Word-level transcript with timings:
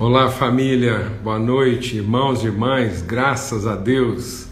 Olá 0.00 0.30
família, 0.30 1.12
boa 1.22 1.38
noite, 1.38 1.98
irmãos 1.98 2.42
e 2.42 2.46
irmãs, 2.46 3.02
graças 3.02 3.66
a 3.66 3.76
Deus, 3.76 4.46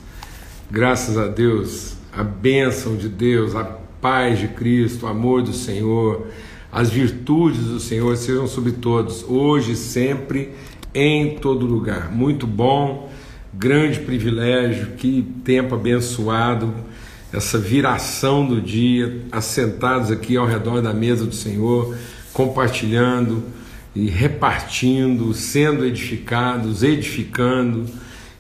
graças 0.71 1.17
a 1.17 1.27
Deus, 1.27 1.97
a 2.13 2.23
bênção 2.23 2.97
de 2.97 3.09
Deus, 3.09 3.57
a 3.57 3.65
paz 3.65 4.39
de 4.39 4.49
Cristo, 4.49 5.07
o 5.07 5.09
amor 5.09 5.41
do 5.41 5.55
Senhor, 5.55 6.27
as 6.71 6.91
virtudes 6.91 7.65
do 7.65 7.81
Senhor 7.81 8.15
sejam 8.19 8.47
sobre 8.47 8.73
todos, 8.73 9.25
hoje, 9.27 9.75
sempre, 9.75 10.51
em 10.93 11.37
todo 11.37 11.65
lugar. 11.65 12.13
Muito 12.13 12.47
bom, 12.47 13.11
grande 13.55 14.01
privilégio, 14.01 14.89
que 14.99 15.23
tempo 15.47 15.75
abençoado, 15.75 16.75
essa 17.33 17.57
viração 17.57 18.47
do 18.47 18.61
dia, 18.61 19.23
assentados 19.33 20.11
aqui 20.11 20.37
ao 20.37 20.45
redor 20.45 20.83
da 20.83 20.93
mesa 20.93 21.25
do 21.25 21.35
Senhor, 21.35 21.97
compartilhando 22.35 23.43
e 23.99 24.09
repartindo, 24.09 25.35
sendo 25.35 25.85
edificados, 25.85 26.85
edificando, 26.85 27.85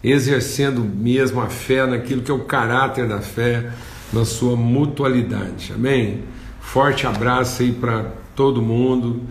exercendo 0.04 0.84
mesmo 0.84 1.40
a 1.40 1.48
fé 1.48 1.84
naquilo 1.84 2.22
que 2.22 2.30
é 2.30 2.34
o 2.34 2.44
caráter 2.44 3.08
da 3.08 3.20
fé, 3.20 3.72
na 4.12 4.24
sua 4.24 4.54
mutualidade. 4.54 5.72
Amém? 5.74 6.20
Forte 6.60 7.08
abraço 7.08 7.62
aí 7.62 7.72
para 7.72 8.04
todo 8.36 8.62
mundo 8.62 9.22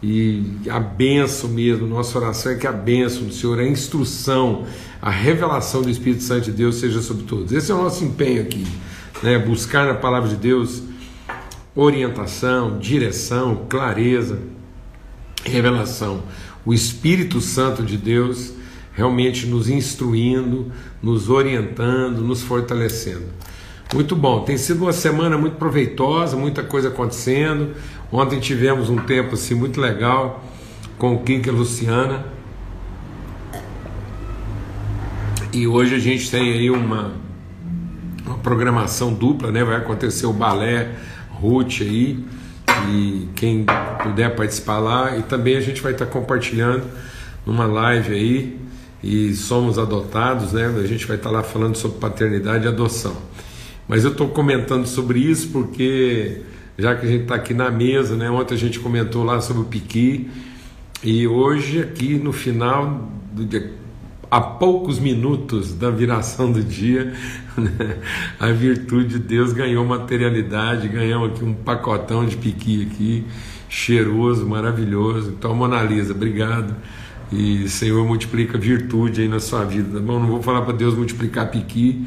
e 0.00 0.44
a 0.70 0.78
benção 0.78 1.50
mesmo, 1.50 1.84
nossa 1.84 2.16
oração 2.16 2.52
é 2.52 2.54
que 2.54 2.66
a 2.66 2.72
benção 2.72 3.24
do 3.24 3.32
Senhor, 3.32 3.58
a 3.58 3.66
instrução, 3.66 4.64
a 5.00 5.10
revelação 5.10 5.82
do 5.82 5.90
Espírito 5.90 6.22
Santo 6.22 6.44
de 6.44 6.52
Deus 6.52 6.76
seja 6.76 7.02
sobre 7.02 7.24
todos. 7.24 7.50
Esse 7.50 7.72
é 7.72 7.74
o 7.74 7.82
nosso 7.82 8.04
empenho 8.04 8.40
aqui, 8.40 8.64
né? 9.20 9.36
buscar 9.36 9.86
na 9.86 9.94
palavra 9.94 10.28
de 10.28 10.36
Deus 10.36 10.82
orientação, 11.74 12.78
direção, 12.78 13.66
clareza 13.68 14.51
revelação. 15.44 16.22
O 16.64 16.72
Espírito 16.72 17.40
Santo 17.40 17.82
de 17.82 17.96
Deus 17.96 18.52
realmente 18.94 19.46
nos 19.46 19.68
instruindo, 19.68 20.70
nos 21.02 21.28
orientando, 21.28 22.20
nos 22.20 22.42
fortalecendo. 22.42 23.26
Muito 23.94 24.14
bom, 24.16 24.40
tem 24.40 24.56
sido 24.56 24.82
uma 24.82 24.92
semana 24.92 25.36
muito 25.36 25.56
proveitosa, 25.56 26.36
muita 26.36 26.62
coisa 26.62 26.88
acontecendo. 26.88 27.74
Ontem 28.10 28.40
tivemos 28.40 28.88
um 28.88 28.96
tempo 28.96 29.34
assim 29.34 29.54
muito 29.54 29.80
legal 29.80 30.44
com 30.98 31.14
o 31.14 31.22
Kink 31.22 31.46
e 31.46 31.50
a 31.50 31.52
Luciana. 31.52 32.26
E 35.52 35.66
hoje 35.66 35.94
a 35.94 35.98
gente 35.98 36.30
tem 36.30 36.52
aí 36.52 36.70
uma, 36.70 37.12
uma 38.24 38.38
programação 38.38 39.12
dupla, 39.12 39.50
né? 39.50 39.62
Vai 39.62 39.76
acontecer 39.76 40.26
o 40.26 40.32
balé 40.32 40.94
Ruth 41.30 41.80
aí 41.82 42.24
e 42.88 43.28
quem 43.34 43.64
puder 44.02 44.34
participar 44.34 44.78
lá. 44.78 45.16
E 45.16 45.22
também 45.22 45.56
a 45.56 45.60
gente 45.60 45.80
vai 45.80 45.92
estar 45.92 46.06
compartilhando 46.06 46.84
numa 47.46 47.66
live 47.66 48.14
aí. 48.14 48.60
E 49.02 49.34
somos 49.34 49.78
adotados, 49.78 50.52
né? 50.52 50.66
A 50.66 50.86
gente 50.86 51.06
vai 51.06 51.16
estar 51.16 51.30
lá 51.30 51.42
falando 51.42 51.76
sobre 51.76 51.98
paternidade 51.98 52.64
e 52.64 52.68
adoção. 52.68 53.16
Mas 53.88 54.04
eu 54.04 54.12
estou 54.12 54.28
comentando 54.28 54.86
sobre 54.86 55.18
isso 55.18 55.48
porque, 55.48 56.42
já 56.78 56.94
que 56.94 57.04
a 57.04 57.08
gente 57.08 57.22
está 57.22 57.34
aqui 57.34 57.52
na 57.52 57.70
mesa, 57.70 58.16
né? 58.16 58.30
Ontem 58.30 58.54
a 58.54 58.58
gente 58.58 58.78
comentou 58.78 59.24
lá 59.24 59.40
sobre 59.40 59.62
o 59.62 59.64
Piqui. 59.64 60.30
E 61.02 61.26
hoje, 61.26 61.80
aqui 61.80 62.14
no 62.14 62.32
final 62.32 63.10
do 63.32 63.44
dia, 63.44 63.72
a 64.32 64.40
poucos 64.40 64.98
minutos 64.98 65.74
da 65.74 65.90
viração 65.90 66.50
do 66.50 66.62
dia, 66.62 67.12
a 68.40 68.46
virtude 68.46 69.18
de 69.18 69.18
Deus 69.18 69.52
ganhou 69.52 69.84
materialidade, 69.84 70.88
ganhamos 70.88 71.32
aqui 71.32 71.44
um 71.44 71.52
pacotão 71.52 72.24
de 72.24 72.38
piqui 72.38 72.88
aqui, 72.90 73.26
cheiroso, 73.68 74.48
maravilhoso. 74.48 75.34
Então, 75.38 75.54
Mona 75.54 75.82
Lisa, 75.82 76.14
obrigado. 76.14 76.74
E 77.30 77.68
Senhor 77.68 78.06
multiplica 78.06 78.56
virtude 78.56 79.20
aí 79.20 79.28
na 79.28 79.38
sua 79.38 79.64
vida, 79.66 79.98
tá 79.98 80.02
bom? 80.02 80.18
Não 80.18 80.28
vou 80.28 80.42
falar 80.42 80.62
para 80.62 80.72
Deus 80.72 80.94
multiplicar 80.94 81.50
piqui, 81.50 82.02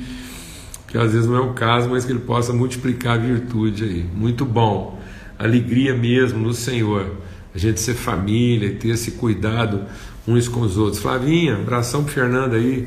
que 0.87 0.97
às 0.97 1.13
vezes 1.13 1.27
não 1.27 1.35
é 1.35 1.41
o 1.41 1.53
caso, 1.53 1.91
mas 1.91 2.05
que 2.05 2.11
Ele 2.11 2.21
possa 2.21 2.51
multiplicar 2.51 3.19
virtude 3.19 3.83
aí. 3.83 4.03
Muito 4.15 4.43
bom. 4.43 4.99
Alegria 5.37 5.93
mesmo 5.93 6.39
no 6.39 6.55
Senhor. 6.55 7.17
A 7.53 7.57
gente 7.59 7.79
ser 7.79 7.93
família 7.93 8.67
e 8.67 8.75
ter 8.75 8.89
esse 8.89 9.11
cuidado 9.11 9.85
uns 10.27 10.47
com 10.47 10.61
os 10.61 10.77
outros. 10.77 11.01
Flavinha, 11.01 11.55
abração 11.55 12.03
para 12.03 12.13
Fernanda 12.13 12.55
aí, 12.55 12.85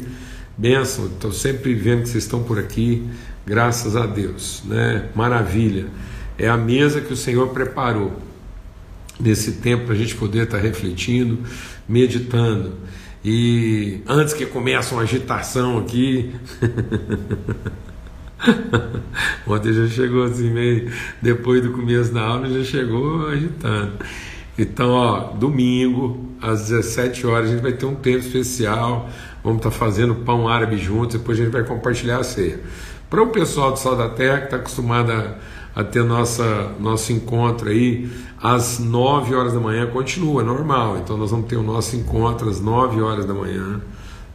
benção, 0.56 1.06
estou 1.06 1.32
sempre 1.32 1.74
vendo 1.74 2.02
que 2.02 2.08
vocês 2.08 2.24
estão 2.24 2.42
por 2.42 2.58
aqui, 2.58 3.04
graças 3.46 3.96
a 3.96 4.06
Deus, 4.06 4.62
né? 4.64 5.08
Maravilha. 5.14 5.86
É 6.36 6.48
a 6.48 6.56
mesa 6.56 7.00
que 7.00 7.12
o 7.12 7.16
Senhor 7.16 7.48
preparou 7.48 8.12
nesse 9.18 9.52
tempo 9.52 9.86
para 9.86 9.94
a 9.94 9.98
gente 9.98 10.14
poder 10.14 10.44
estar 10.44 10.58
tá 10.58 10.62
refletindo, 10.62 11.38
meditando. 11.88 12.74
E 13.24 14.00
antes 14.06 14.32
que 14.32 14.46
comece 14.46 14.92
uma 14.92 15.02
agitação 15.02 15.78
aqui, 15.78 16.32
ontem 19.46 19.72
já 19.72 19.88
chegou 19.88 20.22
assim, 20.22 20.50
meio 20.50 20.92
depois 21.20 21.62
do 21.62 21.72
começo 21.72 22.12
da 22.12 22.22
aula, 22.22 22.48
já 22.48 22.64
chegou 22.64 23.28
agitando. 23.28 23.92
Então, 24.58 24.90
ó, 24.90 25.20
domingo, 25.34 26.18
às 26.42 26.68
17 26.68 27.24
horas, 27.28 27.48
a 27.48 27.52
gente 27.52 27.62
vai 27.62 27.72
ter 27.72 27.86
um 27.86 27.94
tempo 27.94 28.18
especial. 28.18 29.08
Vamos 29.44 29.58
estar 29.58 29.70
tá 29.70 29.76
fazendo 29.76 30.16
pão 30.16 30.48
árabe 30.48 30.76
juntos, 30.76 31.16
depois 31.16 31.38
a 31.38 31.44
gente 31.44 31.52
vai 31.52 31.62
compartilhar 31.62 32.18
a 32.18 32.24
ceia. 32.24 32.60
Para 33.08 33.22
o 33.22 33.28
pessoal 33.28 33.70
do 33.70 33.78
Sal 33.78 33.96
da 33.96 34.08
Terra, 34.08 34.38
que 34.38 34.44
está 34.46 34.56
acostumado 34.56 35.12
a, 35.12 35.36
a, 35.76 35.84
ter 35.84 36.02
nossa, 36.02 36.72
nosso 36.80 37.12
encontro 37.12 37.68
aí, 37.68 38.10
às 38.42 38.80
9 38.80 39.32
horas 39.32 39.52
da 39.52 39.60
manhã, 39.60 39.86
continua, 39.86 40.42
normal. 40.42 40.98
Então, 40.98 41.16
nós 41.16 41.30
vamos 41.30 41.46
ter 41.46 41.56
o 41.56 41.62
nosso 41.62 41.94
encontro 41.94 42.50
às 42.50 42.60
9 42.60 43.00
horas 43.00 43.24
da 43.24 43.32
manhã, 43.32 43.80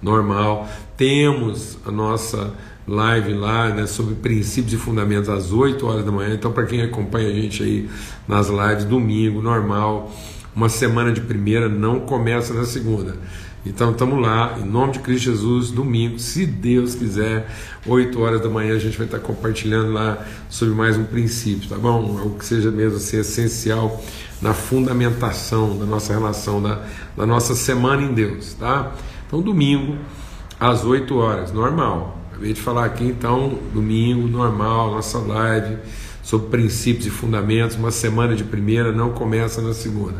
normal. 0.02 0.70
Temos 0.96 1.78
a 1.86 1.92
nossa 1.92 2.54
live 2.88 3.34
lá 3.34 3.70
né, 3.70 3.86
sobre 3.86 4.16
princípios 4.16 4.74
e 4.74 4.78
fundamentos 4.78 5.30
às 5.30 5.52
8 5.52 5.86
horas 5.86 6.06
da 6.06 6.12
manhã. 6.12 6.34
Então, 6.34 6.52
para 6.52 6.66
quem 6.66 6.82
acompanha 6.82 7.30
a 7.30 7.34
gente 7.34 7.64
aí 7.64 7.90
nas 8.28 8.48
lives, 8.50 8.86
domingo, 8.86 9.42
normal, 9.42 10.12
uma 10.56 10.70
semana 10.70 11.12
de 11.12 11.22
primeira 11.22 11.68
não 11.70 12.02
começa 12.02 12.54
na 12.54 12.66
segunda. 12.66 13.16
Então 13.66 13.92
estamos 13.92 14.22
lá, 14.22 14.58
em 14.60 14.66
nome 14.66 14.92
de 14.92 15.00
Cristo 15.00 15.32
Jesus, 15.32 15.72
domingo, 15.72 16.20
se 16.20 16.46
Deus 16.46 16.96
quiser, 16.96 17.50
8 17.88 18.20
horas 18.20 18.42
da 18.42 18.50
manhã 18.50 18.76
a 18.76 18.80
gente 18.80 18.98
vai 18.98 19.06
estar 19.06 19.20
compartilhando 19.20 19.94
lá 19.94 20.22
sobre 20.50 20.76
mais 20.76 20.98
um 20.98 21.06
princípio, 21.06 21.70
tá 21.70 21.78
bom? 21.78 22.18
Algo 22.20 22.38
que 22.38 22.46
seja 22.46 22.70
mesmo 22.70 22.98
assim 22.98 23.20
essencial 23.20 24.04
na 24.42 24.54
fundamentação 24.54 25.78
da 25.78 25.86
nossa 25.86 26.12
relação, 26.12 26.62
da, 26.62 26.82
da 27.16 27.26
nossa 27.26 27.56
semana 27.56 28.02
em 28.02 28.14
Deus, 28.14 28.54
tá? 28.54 28.92
Então 29.26 29.42
domingo, 29.42 29.96
às 30.60 30.84
8 30.84 31.16
horas, 31.16 31.54
normal, 31.54 32.20
Acabei 32.34 32.52
de 32.52 32.62
falar 32.62 32.86
aqui 32.86 33.04
então, 33.04 33.60
domingo, 33.72 34.28
normal, 34.28 34.90
nossa 34.90 35.20
live 35.20 35.78
sobre 36.24 36.48
princípios 36.48 37.06
e 37.06 37.12
fundamentos. 37.12 37.76
Uma 37.76 37.92
semana 37.92 38.36
de 38.36 38.44
primeira 38.44 38.92
não 38.92 39.12
começa 39.12 39.62
na 39.62 39.72
segunda. 39.72 40.18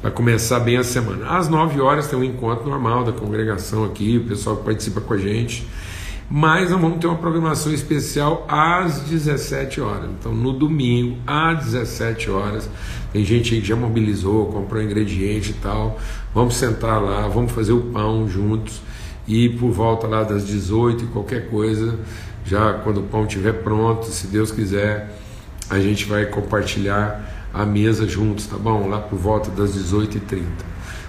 Vai 0.00 0.12
começar 0.12 0.60
bem 0.60 0.76
a 0.76 0.84
semana. 0.84 1.36
Às 1.36 1.48
9 1.48 1.80
horas 1.80 2.06
tem 2.06 2.16
um 2.16 2.22
encontro 2.22 2.70
normal 2.70 3.02
da 3.02 3.10
congregação 3.10 3.84
aqui, 3.84 4.18
o 4.18 4.28
pessoal 4.28 4.58
que 4.58 4.64
participa 4.64 5.00
com 5.00 5.12
a 5.12 5.18
gente. 5.18 5.66
Mas 6.30 6.70
nós 6.70 6.80
vamos 6.80 7.00
ter 7.00 7.08
uma 7.08 7.18
programação 7.18 7.74
especial 7.74 8.46
às 8.48 9.00
17 9.00 9.80
horas. 9.80 10.08
Então, 10.20 10.32
no 10.32 10.52
domingo, 10.52 11.16
às 11.26 11.64
17 11.64 12.30
horas, 12.30 12.70
tem 13.12 13.24
gente 13.24 13.56
aí 13.56 13.60
que 13.60 13.66
já 13.66 13.74
mobilizou, 13.74 14.46
comprou 14.46 14.80
ingrediente 14.80 15.50
e 15.50 15.54
tal. 15.54 15.98
Vamos 16.32 16.54
sentar 16.54 17.02
lá, 17.02 17.26
vamos 17.26 17.50
fazer 17.50 17.72
o 17.72 17.80
pão 17.80 18.28
juntos 18.28 18.80
e 19.30 19.48
por 19.48 19.70
volta 19.70 20.08
lá 20.08 20.24
das 20.24 20.44
18 20.44 21.04
e 21.04 21.06
qualquer 21.06 21.48
coisa, 21.48 21.96
já 22.44 22.72
quando 22.74 22.98
o 22.98 23.02
pão 23.04 23.22
estiver 23.22 23.52
pronto, 23.62 24.06
se 24.06 24.26
Deus 24.26 24.50
quiser, 24.50 25.16
a 25.70 25.78
gente 25.78 26.04
vai 26.04 26.26
compartilhar 26.26 27.48
a 27.54 27.64
mesa 27.64 28.08
juntos, 28.08 28.46
tá 28.46 28.56
bom? 28.56 28.88
Lá 28.88 28.98
por 28.98 29.16
volta 29.16 29.48
das 29.52 29.72
18h30. 29.76 30.42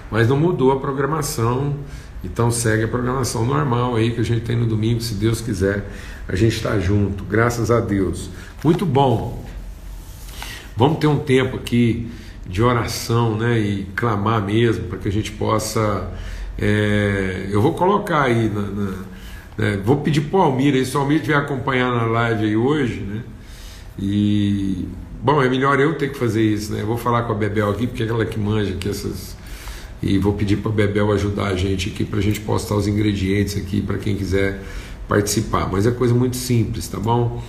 Mas 0.08 0.28
não 0.28 0.36
mudou 0.36 0.70
a 0.70 0.78
programação, 0.78 1.74
então 2.22 2.48
segue 2.48 2.84
a 2.84 2.88
programação 2.88 3.44
normal 3.44 3.96
aí 3.96 4.12
que 4.12 4.20
a 4.20 4.24
gente 4.24 4.42
tem 4.42 4.54
no 4.54 4.66
domingo, 4.66 5.00
se 5.00 5.14
Deus 5.14 5.40
quiser, 5.40 5.84
a 6.28 6.36
gente 6.36 6.54
está 6.54 6.78
junto, 6.78 7.24
graças 7.24 7.72
a 7.72 7.80
Deus. 7.80 8.30
Muito 8.62 8.86
bom. 8.86 9.44
Vamos 10.76 10.98
ter 10.98 11.08
um 11.08 11.18
tempo 11.18 11.56
aqui 11.56 12.08
de 12.46 12.62
oração, 12.62 13.36
né? 13.36 13.58
E 13.58 13.84
clamar 13.96 14.40
mesmo, 14.44 14.84
para 14.84 14.98
que 14.98 15.08
a 15.08 15.12
gente 15.12 15.32
possa 15.32 16.08
é, 16.58 17.48
eu 17.50 17.60
vou 17.62 17.74
colocar 17.74 18.22
aí, 18.22 18.48
na, 18.48 18.62
na, 18.62 18.92
né, 19.56 19.80
vou 19.84 19.96
pedir 19.96 20.22
para 20.22 20.38
o 20.38 20.42
Almir, 20.42 20.74
aí, 20.74 20.84
se 20.84 20.96
o 20.96 21.00
Almir 21.00 21.16
estiver 21.16 21.36
acompanhando 21.36 21.98
a 21.98 22.04
live 22.04 22.44
aí 22.44 22.56
hoje, 22.56 23.00
né? 23.00 23.22
E, 23.98 24.88
bom, 25.22 25.42
é 25.42 25.48
melhor 25.48 25.78
eu 25.80 25.94
ter 25.96 26.10
que 26.10 26.18
fazer 26.18 26.42
isso, 26.42 26.72
né? 26.72 26.82
Eu 26.82 26.86
vou 26.86 26.96
falar 26.96 27.22
com 27.24 27.32
a 27.32 27.34
Bebel 27.34 27.70
aqui, 27.70 27.86
porque 27.86 28.02
é 28.02 28.06
ela 28.06 28.24
que 28.24 28.38
manja 28.38 28.72
aqui 28.74 28.88
essas. 28.88 29.36
E 30.02 30.18
vou 30.18 30.32
pedir 30.32 30.56
para 30.56 30.70
a 30.70 30.74
Bebel 30.74 31.12
ajudar 31.12 31.48
a 31.48 31.56
gente 31.56 31.90
aqui, 31.90 32.04
para 32.04 32.18
a 32.18 32.22
gente 32.22 32.40
postar 32.40 32.74
os 32.74 32.88
ingredientes 32.88 33.56
aqui, 33.56 33.80
para 33.80 33.98
quem 33.98 34.16
quiser 34.16 34.60
participar. 35.06 35.68
Mas 35.70 35.86
é 35.86 35.90
coisa 35.92 36.14
muito 36.14 36.36
simples, 36.36 36.88
tá 36.88 36.98
bom? 36.98 37.42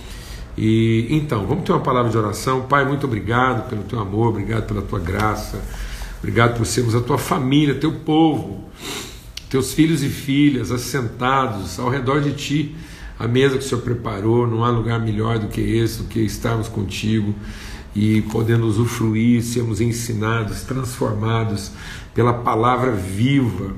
E 0.56 1.08
então, 1.10 1.46
vamos 1.46 1.64
ter 1.64 1.72
uma 1.72 1.80
palavra 1.80 2.10
de 2.10 2.16
oração. 2.16 2.62
Pai, 2.62 2.84
muito 2.84 3.06
obrigado 3.06 3.68
pelo 3.68 3.82
teu 3.82 3.98
amor, 3.98 4.28
obrigado 4.28 4.66
pela 4.66 4.82
tua 4.82 5.00
graça 5.00 5.60
Obrigado 6.24 6.56
por 6.56 6.64
sermos 6.64 6.94
a 6.94 7.02
tua 7.02 7.18
família, 7.18 7.74
teu 7.74 7.92
povo, 7.92 8.64
teus 9.50 9.74
filhos 9.74 10.02
e 10.02 10.08
filhas 10.08 10.72
assentados 10.72 11.78
ao 11.78 11.90
redor 11.90 12.22
de 12.22 12.32
ti, 12.32 12.74
a 13.18 13.28
mesa 13.28 13.58
que 13.58 13.64
o 13.66 13.68
Senhor 13.68 13.82
preparou. 13.82 14.46
Não 14.46 14.64
há 14.64 14.70
lugar 14.70 14.98
melhor 14.98 15.38
do 15.38 15.48
que 15.48 15.60
esse, 15.60 15.98
do 15.98 16.04
que 16.04 16.20
estarmos 16.20 16.66
contigo 16.66 17.34
e 17.94 18.22
podendo 18.22 18.66
usufruir, 18.66 19.42
sermos 19.42 19.82
ensinados, 19.82 20.62
transformados 20.62 21.72
pela 22.14 22.32
palavra 22.32 22.92
viva 22.92 23.74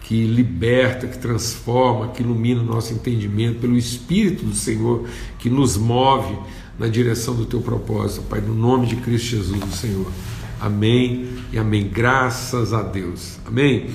que 0.00 0.24
liberta, 0.26 1.06
que 1.06 1.18
transforma, 1.18 2.08
que 2.08 2.22
ilumina 2.22 2.62
o 2.62 2.64
nosso 2.64 2.94
entendimento, 2.94 3.60
pelo 3.60 3.76
Espírito 3.76 4.46
do 4.46 4.54
Senhor 4.54 5.06
que 5.38 5.50
nos 5.50 5.76
move 5.76 6.38
na 6.78 6.88
direção 6.88 7.34
do 7.34 7.44
teu 7.44 7.60
propósito, 7.60 8.22
Pai, 8.30 8.40
no 8.40 8.54
nome 8.54 8.86
de 8.86 8.96
Cristo 8.96 9.26
Jesus, 9.26 9.60
do 9.60 9.76
Senhor. 9.76 10.10
Amém 10.62 11.26
e 11.52 11.58
amém. 11.58 11.90
Graças 11.92 12.72
a 12.72 12.82
Deus. 12.82 13.40
Amém. 13.44 13.90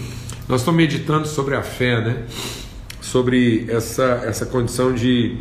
Nós 0.49 0.59
estamos 0.59 0.77
meditando 0.77 1.25
sobre 1.25 1.55
a 1.55 1.63
fé, 1.63 2.01
né? 2.01 2.23
Sobre 2.99 3.65
essa, 3.69 4.21
essa 4.25 4.45
condição 4.45 4.93
de, 4.93 5.37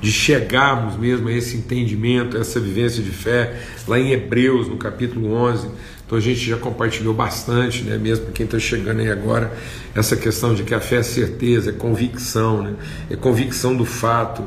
de 0.00 0.10
chegarmos 0.10 0.96
mesmo 0.96 1.28
a 1.28 1.32
esse 1.32 1.56
entendimento, 1.56 2.36
a 2.36 2.40
essa 2.40 2.58
vivência 2.58 3.00
de 3.00 3.10
fé, 3.10 3.62
lá 3.86 3.96
em 3.96 4.10
Hebreus, 4.10 4.66
no 4.66 4.76
capítulo 4.76 5.32
11. 5.32 5.68
Então 6.04 6.18
a 6.18 6.20
gente 6.20 6.40
já 6.40 6.56
compartilhou 6.56 7.14
bastante, 7.14 7.84
né? 7.84 7.96
mesmo 7.96 8.32
quem 8.32 8.46
está 8.46 8.58
chegando 8.58 9.02
aí 9.02 9.08
agora, 9.08 9.56
essa 9.94 10.16
questão 10.16 10.52
de 10.52 10.64
que 10.64 10.74
a 10.74 10.80
fé 10.80 10.96
é 10.96 11.02
certeza, 11.04 11.70
é 11.70 11.72
convicção, 11.72 12.60
né? 12.60 12.74
é 13.08 13.14
convicção 13.14 13.76
do 13.76 13.84
fato 13.84 14.42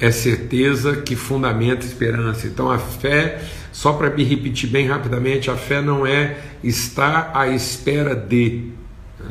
é 0.00 0.10
certeza 0.10 0.96
que 0.96 1.16
fundamenta 1.16 1.84
esperança. 1.84 2.46
Então 2.46 2.70
a 2.70 2.78
fé, 2.78 3.42
só 3.72 3.92
para 3.92 4.10
me 4.10 4.22
repetir 4.22 4.70
bem 4.70 4.86
rapidamente, 4.86 5.50
a 5.50 5.56
fé 5.56 5.80
não 5.80 6.06
é 6.06 6.38
estar 6.62 7.32
à 7.34 7.48
espera 7.48 8.14
de, 8.14 8.70
né? 9.18 9.30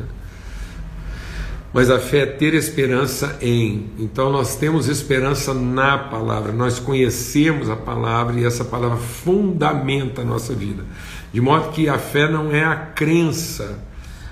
mas 1.72 1.90
a 1.90 1.98
fé 1.98 2.20
é 2.20 2.26
ter 2.26 2.54
esperança 2.54 3.38
em. 3.40 3.90
Então 3.98 4.30
nós 4.30 4.56
temos 4.56 4.88
esperança 4.88 5.54
na 5.54 5.96
palavra, 5.96 6.52
nós 6.52 6.78
conhecemos 6.78 7.70
a 7.70 7.76
palavra 7.76 8.38
e 8.38 8.44
essa 8.44 8.64
palavra 8.64 8.98
fundamenta 8.98 10.22
a 10.22 10.24
nossa 10.24 10.54
vida. 10.54 10.84
De 11.32 11.40
modo 11.40 11.72
que 11.72 11.88
a 11.88 11.98
fé 11.98 12.28
não 12.28 12.52
é 12.52 12.64
a 12.64 12.76
crença, 12.76 13.78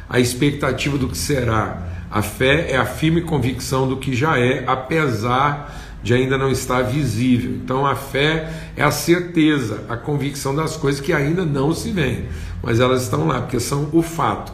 a 0.09 0.21
expectativa 0.21 0.97
do 0.97 1.09
que 1.09 1.19
será. 1.19 1.83
A 2.11 2.23
fé 2.23 2.71
é 2.71 2.77
a 2.77 2.87
firme 2.87 3.21
convicção 3.21 3.89
do 3.89 3.97
que 3.97 4.15
já 4.15 4.39
é, 4.39 4.65
apesar 4.67 5.86
de 6.07 6.15
ainda 6.15 6.39
não 6.39 6.53
estar 6.53 6.83
visível. 6.83 7.51
Então 7.51 7.85
a 7.85 7.97
fé 7.97 8.71
é 8.77 8.83
a 8.85 8.93
certeza, 8.93 9.83
a 9.89 9.97
convicção 9.97 10.55
das 10.55 10.77
coisas 10.77 11.01
que 11.01 11.13
ainda 11.13 11.45
não 11.45 11.75
se 11.75 11.91
veem, 11.91 12.27
mas 12.63 12.79
elas 12.79 13.03
estão 13.03 13.27
lá, 13.27 13.41
porque 13.41 13.59
são 13.59 13.89
o 13.93 14.01
fato. 14.03 14.53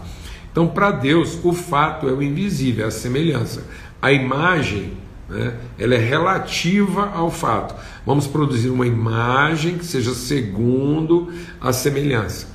Então, 0.50 0.66
para 0.66 0.90
Deus, 0.90 1.38
o 1.44 1.52
fato 1.52 2.08
é 2.08 2.12
o 2.12 2.22
invisível, 2.22 2.86
é 2.86 2.88
a 2.88 2.90
semelhança. 2.90 3.64
A 4.00 4.10
imagem, 4.12 4.94
né, 5.28 5.52
ela 5.78 5.94
é 5.94 5.98
relativa 5.98 7.10
ao 7.10 7.30
fato. 7.30 7.74
Vamos 8.06 8.26
produzir 8.26 8.70
uma 8.70 8.86
imagem 8.86 9.76
que 9.76 9.84
seja 9.84 10.14
segundo 10.14 11.30
a 11.60 11.70
semelhança. 11.70 12.46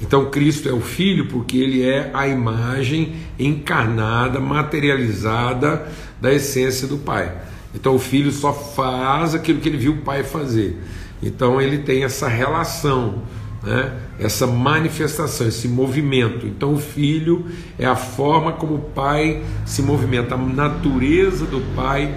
Então, 0.00 0.28
Cristo 0.28 0.68
é 0.68 0.72
o 0.72 0.80
Filho 0.80 1.28
porque 1.28 1.56
ele 1.56 1.82
é 1.88 2.10
a 2.12 2.26
imagem 2.26 3.14
encarnada, 3.38 4.40
materializada 4.40 5.86
da 6.20 6.32
essência 6.32 6.88
do 6.88 6.98
Pai. 6.98 7.32
Então 7.74 7.94
o 7.94 7.98
filho 7.98 8.30
só 8.30 8.52
faz 8.52 9.34
aquilo 9.34 9.60
que 9.60 9.68
ele 9.68 9.78
viu 9.78 9.92
o 9.92 9.98
pai 9.98 10.22
fazer. 10.22 10.80
Então 11.22 11.60
ele 11.60 11.78
tem 11.78 12.04
essa 12.04 12.28
relação, 12.28 13.22
né? 13.62 13.92
essa 14.18 14.46
manifestação, 14.46 15.48
esse 15.48 15.66
movimento. 15.66 16.46
Então 16.46 16.74
o 16.74 16.78
filho 16.78 17.46
é 17.78 17.86
a 17.86 17.96
forma 17.96 18.52
como 18.52 18.74
o 18.74 18.80
pai 18.80 19.42
se 19.64 19.82
movimenta, 19.82 20.34
a 20.34 20.38
natureza 20.38 21.46
do 21.46 21.60
pai 21.74 22.14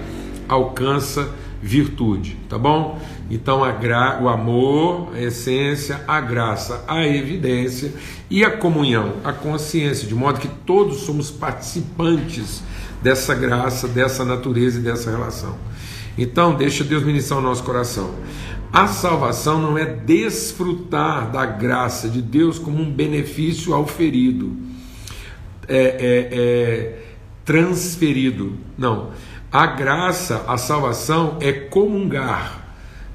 alcança 0.48 1.28
virtude, 1.60 2.36
tá 2.48 2.56
bom? 2.56 3.00
Então 3.30 3.64
a 3.64 3.72
gra... 3.72 4.20
o 4.22 4.28
amor, 4.28 5.10
a 5.14 5.20
essência, 5.20 6.02
a 6.06 6.20
graça, 6.20 6.84
a 6.86 7.04
evidência 7.06 7.92
e 8.30 8.44
a 8.44 8.50
comunhão, 8.50 9.14
a 9.24 9.32
consciência, 9.32 10.06
de 10.06 10.14
modo 10.14 10.38
que 10.38 10.48
todos 10.48 10.98
somos 10.98 11.30
participantes 11.30 12.62
dessa 13.02 13.34
graça, 13.34 13.88
dessa 13.88 14.24
natureza 14.24 14.78
e 14.78 14.82
dessa 14.82 15.10
relação. 15.10 15.56
Então, 16.16 16.54
deixa 16.54 16.82
Deus 16.82 17.04
ministrar 17.04 17.38
o 17.38 17.42
nosso 17.42 17.62
coração. 17.62 18.14
A 18.72 18.86
salvação 18.86 19.60
não 19.62 19.78
é 19.78 19.86
desfrutar 19.86 21.30
da 21.30 21.46
graça 21.46 22.08
de 22.08 22.20
Deus 22.20 22.58
como 22.58 22.82
um 22.82 22.90
benefício 22.90 23.72
auferido, 23.72 24.56
é, 25.66 25.78
é, 25.78 26.28
é 26.32 27.02
transferido. 27.44 28.58
Não. 28.76 29.10
A 29.50 29.66
graça, 29.66 30.44
a 30.46 30.58
salvação 30.58 31.38
é 31.40 31.52
comungar, 31.52 32.74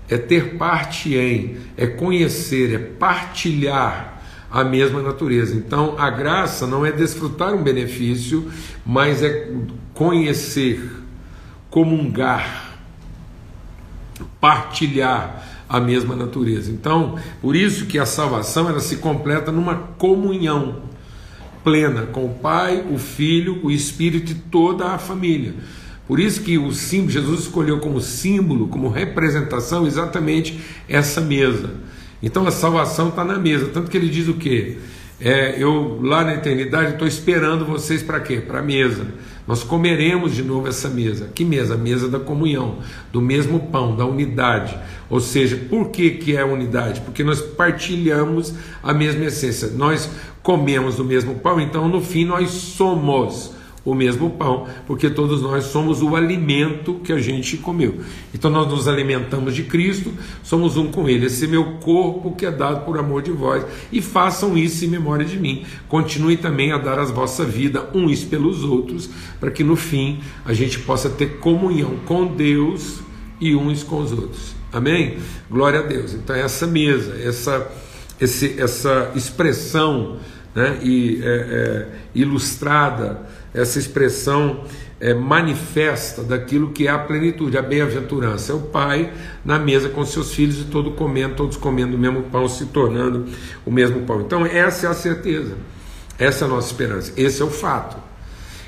é 0.10 0.18
ter 0.18 0.58
parte 0.58 1.16
em, 1.16 1.58
é 1.78 1.86
conhecer, 1.86 2.74
é 2.74 2.80
partilhar 2.80 4.12
a 4.54 4.64
mesma 4.64 5.02
natureza. 5.02 5.56
Então, 5.56 5.96
a 5.98 6.12
graça 6.12 6.68
não 6.68 6.86
é 6.86 6.92
desfrutar 6.92 7.56
um 7.56 7.64
benefício, 7.64 8.52
mas 8.86 9.24
é 9.24 9.52
conhecer, 9.96 10.92
comungar, 11.72 12.78
partilhar 14.40 15.66
a 15.68 15.80
mesma 15.80 16.16
natureza. 16.16 16.70
Então, 16.70 17.18
por 17.42 17.56
isso 17.56 17.88
que 17.88 17.98
a 17.98 18.06
salvação 18.06 18.70
ela 18.70 18.80
se 18.80 18.98
completa 18.98 19.52
numa 19.52 19.74
comunhão 19.98 20.84
plena 21.64 22.04
com 22.04 22.26
o 22.26 22.36
Pai, 22.36 22.86
o 22.92 23.00
Filho, 23.00 23.60
o 23.64 23.72
Espírito 23.72 24.34
e 24.34 24.36
toda 24.36 24.90
a 24.90 25.00
família. 25.00 25.56
Por 26.08 26.20
isso 26.20 26.42
que 26.42 26.60
o 26.60 26.72
símbolo 26.72 27.10
Jesus 27.10 27.40
escolheu 27.42 27.80
como 27.80 28.00
símbolo, 28.00 28.68
como 28.68 28.88
representação 28.88 29.88
exatamente 29.88 30.60
essa 30.88 31.20
mesa. 31.22 31.72
Então 32.24 32.48
a 32.48 32.52
salvação 32.52 33.10
está 33.10 33.25
na 33.25 33.38
mesa. 33.38 33.70
Tanto 33.74 33.92
que 33.92 33.98
ele 33.98 34.08
diz 34.08 34.30
o 34.30 34.34
quê? 34.36 34.78
É, 35.20 35.62
eu 35.62 36.00
lá 36.02 36.24
na 36.24 36.36
eternidade 36.36 36.94
estou 36.94 37.08
esperando 37.08 37.66
vocês 37.66 38.02
para 38.02 38.22
quê? 38.22 38.38
Para 38.38 38.60
a 38.60 38.64
mesa. 38.64 39.06
Nós 39.46 39.62
comeremos 39.62 40.34
de 40.34 40.42
novo 40.42 40.70
essa 40.70 40.90
mesa. 40.90 41.30
Que 41.36 41.44
mesa? 41.44 41.74
A 41.74 41.78
mesa 41.78 42.08
da 42.08 42.20
comunhão, 42.20 42.78
do 43.12 43.22
mesmo 43.22 43.60
pão, 43.60 43.94
da 43.94 44.06
unidade. 44.06 44.78
Ou 45.10 45.20
seja, 45.20 45.58
por 45.70 45.90
que, 45.90 46.12
que 46.12 46.36
é 46.36 46.46
unidade? 46.46 47.02
Porque 47.02 47.25
nós 47.25 47.42
partilhamos 47.42 48.54
a 48.81 48.94
mesma 48.94 49.25
essência. 49.25 49.68
Nós 49.68 50.10
comemos 50.42 50.98
o 51.00 51.04
mesmo 51.04 51.36
pão, 51.36 51.60
então 51.60 51.89
no 51.89 52.01
fim 52.01 52.25
nós 52.25 52.50
somos 52.50 53.53
o 53.86 53.94
mesmo 53.94 54.30
pão, 54.30 54.66
porque 54.88 55.10
todos 55.10 55.42
nós 55.42 55.66
somos 55.66 56.02
o 56.02 56.16
alimento 56.16 56.96
que 57.04 57.12
a 57.12 57.20
gente 57.20 57.58
comeu. 57.58 58.00
Então 58.34 58.50
nós 58.50 58.68
nos 58.68 58.88
alimentamos 58.88 59.54
de 59.54 59.63
Cristo, 59.63 60.13
somos 60.42 60.78
um 60.78 60.90
com 60.90 61.10
Ele. 61.10 61.25
Esse 61.25 61.46
é 61.46 61.48
meu 61.48 61.66
corpo 61.82 62.36
que 62.36 62.46
é 62.46 62.52
dado 62.52 62.86
por 62.86 62.98
amor 62.98 63.22
de 63.22 63.32
vós, 63.32 63.66
e 63.92 64.02
façam 64.02 64.58
isso 64.58 64.86
em 64.86 64.88
memória 64.88 65.25
de 65.25 65.38
mim. 65.38 65.66
Continue 65.90 66.38
também 66.38 66.72
a 66.72 66.78
dar 66.78 66.98
as 66.98 67.12
vossa 67.12 67.44
vida 67.44 67.90
uns 67.94 68.24
pelos 68.24 68.63
outros, 68.63 69.10
para 69.40 69.52
que 69.52 69.63
no 69.63 69.75
fim 69.75 70.20
a 70.46 70.54
gente 70.54 70.80
possa 70.80 71.10
ter 71.10 71.40
comunhão 71.40 71.98
com 72.06 72.25
Deus 72.25 73.02
e 73.40 73.54
uns 73.54 73.84
com 73.84 74.00
os 74.00 74.12
outros. 74.13 74.56
Amém? 74.72 75.18
Glória 75.52 75.82
a 75.82 75.84
Deus. 75.84 76.13
Então 76.13 76.36
essa 76.36 76.66
mesa, 76.66 77.16
essa, 77.22 77.70
esse, 78.20 78.60
essa 78.60 79.12
expressão 79.13 80.18
né, 80.56 80.80
e, 80.82 81.20
é, 81.22 81.28
é, 81.28 81.88
ilustrada 82.16 83.22
essa 83.53 83.77
expressão 83.77 84.63
é, 85.00 85.13
manifesta 85.13 86.24
daquilo 86.24 86.72
que 86.72 86.88
é 86.88 86.89
a 86.89 86.98
plenitude, 86.98 87.57
a 87.57 87.62
bem-aventurança. 87.62 88.53
É 88.53 88.55
o 88.55 88.62
pai 88.62 89.12
na 89.43 89.60
mesa 89.60 89.89
com 89.89 90.05
seus 90.05 90.33
filhos 90.33 90.62
e 90.62 90.63
todo 90.63 90.91
comendo, 90.91 91.36
todos 91.36 91.57
comendo 91.57 91.95
o 91.95 92.00
mesmo 92.00 92.24
pão, 92.24 92.48
se 92.48 92.65
tornando 92.67 93.25
o 93.65 93.72
mesmo 93.72 94.01
pão. 94.01 94.22
Então, 94.22 94.45
essa 94.45 94.88
é 94.88 94.89
a 94.89 94.93
certeza, 94.93 95.57
essa 96.17 96.45
é 96.45 96.48
a 96.48 96.50
nossa 96.50 96.67
esperança, 96.67 97.13
esse 97.17 97.41
é 97.41 97.45
o 97.45 97.50
fato. 97.50 97.98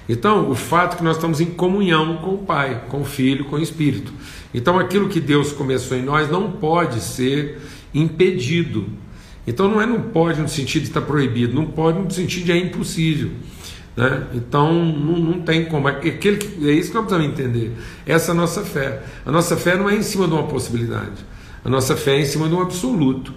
Então, 0.07 0.51
o 0.51 0.55
fato 0.55 0.93
é 0.93 0.97
que 0.97 1.03
nós 1.03 1.15
estamos 1.15 1.41
em 1.41 1.47
comunhão 1.47 2.17
com 2.17 2.35
o 2.35 2.37
Pai, 2.39 2.83
com 2.89 3.01
o 3.01 3.05
Filho, 3.05 3.45
com 3.45 3.55
o 3.55 3.61
Espírito. 3.61 4.13
Então, 4.53 4.77
aquilo 4.77 5.09
que 5.09 5.19
Deus 5.19 5.51
começou 5.51 5.97
em 5.97 6.03
nós 6.03 6.29
não 6.29 6.51
pode 6.51 7.01
ser 7.01 7.59
impedido. 7.93 8.87
Então, 9.47 9.67
não 9.67 9.81
é 9.81 9.85
não 9.85 10.01
pode 10.01 10.41
no 10.41 10.49
sentido 10.49 10.83
de 10.83 10.89
estar 10.89 11.01
proibido, 11.01 11.55
não 11.55 11.65
pode 11.65 11.97
no 11.97 12.11
sentido 12.11 12.45
de 12.45 12.51
é 12.51 12.57
impossível. 12.57 13.31
Né? 13.95 14.27
Então 14.33 14.73
não, 14.73 15.17
não 15.17 15.41
tem 15.41 15.65
como. 15.65 15.87
É, 15.87 15.91
aquele 15.91 16.37
que, 16.37 16.69
é 16.69 16.73
isso 16.73 16.89
que 16.89 16.95
nós 16.95 17.05
precisamos 17.05 17.25
entender. 17.33 17.71
Essa 18.05 18.31
é 18.31 18.33
a 18.33 18.35
nossa 18.35 18.63
fé. 18.63 19.01
A 19.25 19.31
nossa 19.31 19.55
fé 19.55 19.77
não 19.77 19.89
é 19.89 19.95
em 19.95 20.03
cima 20.03 20.27
de 20.27 20.33
uma 20.33 20.43
possibilidade. 20.43 21.25
A 21.63 21.69
nossa 21.69 21.95
fé 21.95 22.15
é 22.15 22.21
em 22.21 22.25
cima 22.25 22.47
de 22.47 22.55
um 22.55 22.61
absoluto. 22.61 23.33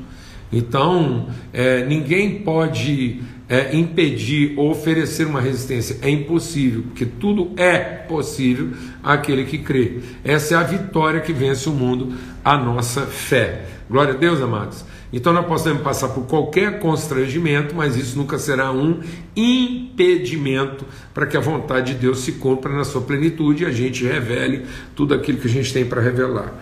Então, 0.52 1.28
é, 1.52 1.84
ninguém 1.84 2.40
pode 2.40 3.22
é, 3.48 3.74
impedir 3.74 4.54
ou 4.56 4.70
oferecer 4.70 5.26
uma 5.26 5.40
resistência. 5.40 5.98
É 6.02 6.10
impossível, 6.10 6.82
porque 6.82 7.06
tudo 7.06 7.52
é 7.56 7.78
possível 7.78 8.70
àquele 9.02 9.44
que 9.44 9.58
crê. 9.58 10.00
Essa 10.22 10.54
é 10.54 10.58
a 10.58 10.62
vitória 10.62 11.20
que 11.20 11.32
vence 11.32 11.68
o 11.68 11.72
mundo, 11.72 12.14
a 12.44 12.56
nossa 12.58 13.06
fé. 13.06 13.64
Glória 13.88 14.14
a 14.14 14.16
Deus, 14.16 14.40
amados. 14.42 14.84
Então 15.10 15.32
nós 15.32 15.46
podemos 15.46 15.82
passar 15.82 16.08
por 16.08 16.26
qualquer 16.26 16.80
constrangimento, 16.80 17.74
mas 17.74 17.96
isso 17.96 18.18
nunca 18.18 18.38
será 18.38 18.70
um 18.70 19.00
impedimento 19.34 20.84
para 21.14 21.26
que 21.26 21.36
a 21.36 21.40
vontade 21.40 21.94
de 21.94 22.00
Deus 22.00 22.20
se 22.20 22.32
cumpra 22.32 22.70
na 22.70 22.84
sua 22.84 23.00
plenitude 23.00 23.64
e 23.64 23.66
a 23.66 23.70
gente 23.70 24.04
revele 24.04 24.66
tudo 24.94 25.14
aquilo 25.14 25.38
que 25.38 25.46
a 25.46 25.50
gente 25.50 25.72
tem 25.72 25.86
para 25.86 26.02
revelar. 26.02 26.52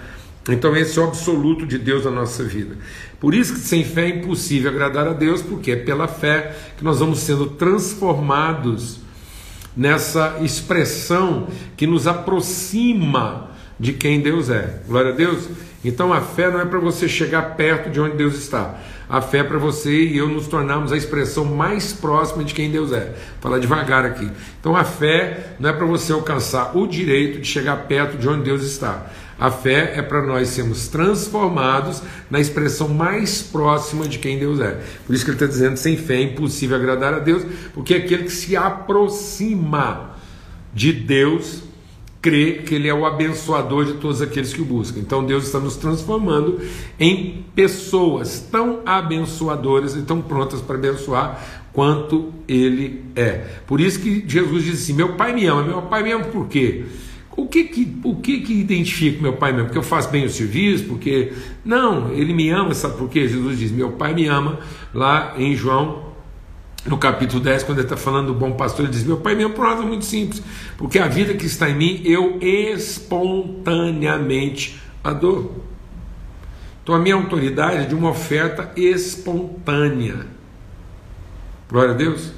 Então, 0.49 0.77
esse 0.77 0.99
é 0.99 1.03
o 1.03 1.07
absoluto 1.07 1.67
de 1.67 1.79
Deus 1.79 2.05
na 2.05 2.11
nossa 2.11 2.45
vida. 2.45 2.77
Por 3.19 3.35
isso 3.35 3.55
que 3.55 3.61
sem 3.61 3.85
fé 3.85 4.07
é 4.07 4.17
impossível 4.17 4.71
agradar 4.71 5.09
a 5.09 5.13
Deus, 5.13 5.43
porque 5.43 5.73
é 5.73 5.77
pela 5.77 6.07
fé 6.07 6.57
que 6.77 6.85
nós 6.85 7.01
vamos 7.01 7.21
sendo 7.21 7.47
transformados 7.47 9.01
nessa 9.77 10.39
expressão 10.41 11.49
que 11.77 11.87
nos 11.87 12.07
aproxima 12.07 13.51
de 13.79 13.93
quem 13.93 14.21
Deus 14.21 14.49
é. 14.49 14.81
Glória 14.87 15.13
a 15.13 15.15
Deus. 15.15 15.49
Então 15.85 16.13
a 16.13 16.21
fé 16.21 16.51
não 16.51 16.61
é 16.61 16.65
para 16.65 16.81
você 16.81 17.09
chegar 17.09 17.55
perto 17.55 17.91
de 17.91 18.01
onde 18.01 18.17
Deus 18.17 18.35
está. 18.35 18.81
A 19.09 19.21
fé 19.21 19.39
é 19.39 19.45
para 19.45 19.59
você 19.59 20.05
e 20.05 20.17
eu 20.17 20.29
nos 20.29 20.49
tornarmos 20.49 20.93
a 20.93 20.97
expressão 20.97 21.45
mais 21.45 21.93
próxima 21.93 22.43
de 22.43 22.55
quem 22.55 22.71
Deus 22.71 22.91
é. 22.91 23.05
Vou 23.05 23.43
falar 23.43 23.59
devagar 23.59 24.05
aqui. 24.05 24.29
Então 24.59 24.75
a 24.75 24.83
fé 24.83 25.55
não 25.61 25.71
é 25.71 25.73
para 25.73 25.87
você 25.87 26.13
alcançar 26.13 26.77
o 26.77 26.87
direito 26.87 27.41
de 27.41 27.47
chegar 27.47 27.77
perto 27.87 28.17
de 28.17 28.29
onde 28.29 28.45
Deus 28.45 28.63
está. 28.63 29.07
A 29.39 29.51
fé 29.51 29.93
é 29.97 30.03
para 30.03 30.23
nós 30.23 30.49
sermos 30.49 30.89
transformados 30.89 32.03
na 32.31 32.41
expressão 32.41 32.89
mais 32.89 33.43
próxima 33.43 34.09
de 34.09 34.19
quem 34.19 34.39
Deus 34.39 34.61
é. 34.61 34.81
Por 35.07 35.15
isso 35.15 35.25
que 35.25 35.31
ele 35.31 35.37
está 35.37 35.47
dizendo: 35.47 35.77
sem 35.77 35.97
fé 35.97 36.17
é 36.17 36.23
impossível 36.23 36.77
agradar 36.77 37.13
a 37.13 37.19
Deus, 37.19 37.45
porque 37.75 37.95
aquele 37.95 38.25
que 38.25 38.33
se 38.33 38.57
aproxima 38.57 40.17
de 40.73 40.93
Deus 40.93 41.63
crê 42.27 42.55
que 42.55 42.75
Ele 42.75 42.89
é 42.89 42.95
o 42.95 43.07
abençoador 43.07 43.85
de 43.85 43.95
todos 43.95 44.21
aqueles 44.21 44.53
que 44.53 44.61
o 44.61 44.65
buscam. 44.65 44.99
Então 44.99 45.25
Deus 45.25 45.45
está 45.45 45.61
nos 45.61 45.77
transformando 45.77 46.61
em 46.99 47.45
pessoas 47.55 48.41
tão 48.51 48.81
abençoadoras 48.85 49.95
e 49.95 50.03
tão 50.03 50.21
prontas 50.21 50.61
para 50.61 50.75
abençoar 50.75 51.63
quanto 51.73 52.33
Ele 52.49 53.05
é. 53.15 53.45
Por 53.65 53.81
isso 53.81 54.01
que 54.01 54.25
Jesus 54.27 54.65
diz 54.65 54.83
assim: 54.83 54.93
Meu 54.93 55.13
Pai 55.13 55.33
me 55.33 55.47
ama. 55.47 55.63
Meu 55.63 55.83
Pai 55.83 56.03
me 56.03 56.11
ama 56.11 56.25
por 56.25 56.49
quê? 56.49 56.85
O 57.37 57.47
que 57.47 57.65
que, 57.65 57.99
o 58.03 58.17
que 58.17 58.41
que 58.41 58.55
identifica 58.55 59.21
meu 59.21 59.35
pai 59.35 59.53
mesmo? 59.53 59.67
Porque 59.67 59.79
eu 59.79 59.83
faço 59.83 60.09
bem 60.11 60.25
o 60.25 60.31
serviço? 60.31 60.85
Porque. 60.85 61.35
Não, 61.63 62.11
ele 62.13 62.33
me 62.33 62.49
ama, 62.49 62.73
sabe 62.73 62.97
por 62.97 63.11
quê? 63.11 63.29
Jesus 63.29 63.59
diz: 63.59 63.71
Meu 63.71 63.93
pai 63.93 64.15
me 64.15 64.27
ama, 64.27 64.59
lá 64.95 65.35
em 65.37 65.55
João, 65.55 66.07
no 66.87 66.97
capítulo 66.97 67.43
10, 67.43 67.65
quando 67.65 67.79
ele 67.79 67.87
está 67.87 67.97
falando 67.97 68.29
do 68.29 68.35
bom 68.35 68.53
pastor, 68.53 68.87
ele 68.87 68.95
diz: 68.95 69.05
Meu 69.05 69.19
pai 69.19 69.35
me 69.35 69.45
ama 69.45 69.55
por 69.55 69.67
uma 69.67 69.75
razão 69.75 69.87
muito 69.87 70.07
simples, 70.07 70.43
porque 70.79 70.99
a 70.99 71.09
vida 71.09 71.35
que 71.35 71.45
está 71.45 71.69
em 71.69 71.77
mim 71.77 72.01
eu 72.07 72.39
espontaneamente 72.41 74.81
a. 75.05 75.11
Então 76.83 76.95
a 76.95 76.99
minha 76.99 77.17
autoridade 77.17 77.77
é 77.79 77.85
de 77.85 77.95
uma 77.95 78.09
oferta 78.11 78.73
espontânea. 78.77 80.27
Glória 81.69 81.93
a 81.93 81.97
Deus. 81.97 82.33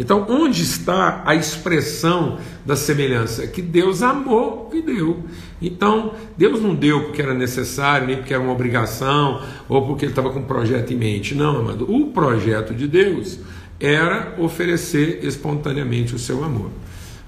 Então, 0.00 0.24
onde 0.30 0.62
está 0.62 1.22
a 1.26 1.34
expressão 1.34 2.38
da 2.64 2.74
semelhança? 2.74 3.46
Que 3.46 3.60
Deus 3.60 4.02
amou 4.02 4.70
e 4.72 4.80
deu. 4.80 5.22
Então, 5.60 6.14
Deus 6.38 6.62
não 6.62 6.74
deu 6.74 7.04
porque 7.04 7.20
era 7.20 7.34
necessário, 7.34 8.06
nem 8.06 8.16
porque 8.16 8.32
era 8.32 8.42
uma 8.42 8.52
obrigação, 8.52 9.42
ou 9.68 9.86
porque 9.86 10.06
ele 10.06 10.12
estava 10.12 10.30
com 10.30 10.38
um 10.38 10.44
projeto 10.44 10.90
em 10.94 10.96
mente. 10.96 11.34
Não, 11.34 11.58
amado. 11.58 11.84
O 11.86 12.12
projeto 12.12 12.72
de 12.72 12.88
Deus 12.88 13.40
era 13.78 14.36
oferecer 14.38 15.20
espontaneamente 15.22 16.14
o 16.14 16.18
seu 16.18 16.42
amor. 16.42 16.70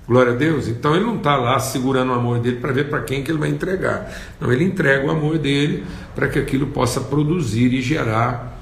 Glória 0.09 0.33
a 0.33 0.37
Deus. 0.37 0.67
Então 0.67 0.97
ele 0.97 1.05
não 1.05 1.17
está 1.17 1.37
lá 1.37 1.59
segurando 1.59 2.09
o 2.09 2.15
amor 2.15 2.39
dele 2.39 2.57
para 2.57 2.73
ver 2.73 2.89
para 2.89 3.03
quem 3.03 3.23
que 3.23 3.31
ele 3.31 3.39
vai 3.39 3.51
entregar. 3.51 4.11
Não, 4.41 4.51
ele 4.51 4.65
entrega 4.65 5.07
o 5.07 5.11
amor 5.11 5.37
dele 5.37 5.85
para 6.15 6.27
que 6.27 6.39
aquilo 6.39 6.69
possa 6.69 7.03
produzir 7.03 7.71
e 7.75 7.83
gerar 7.83 8.62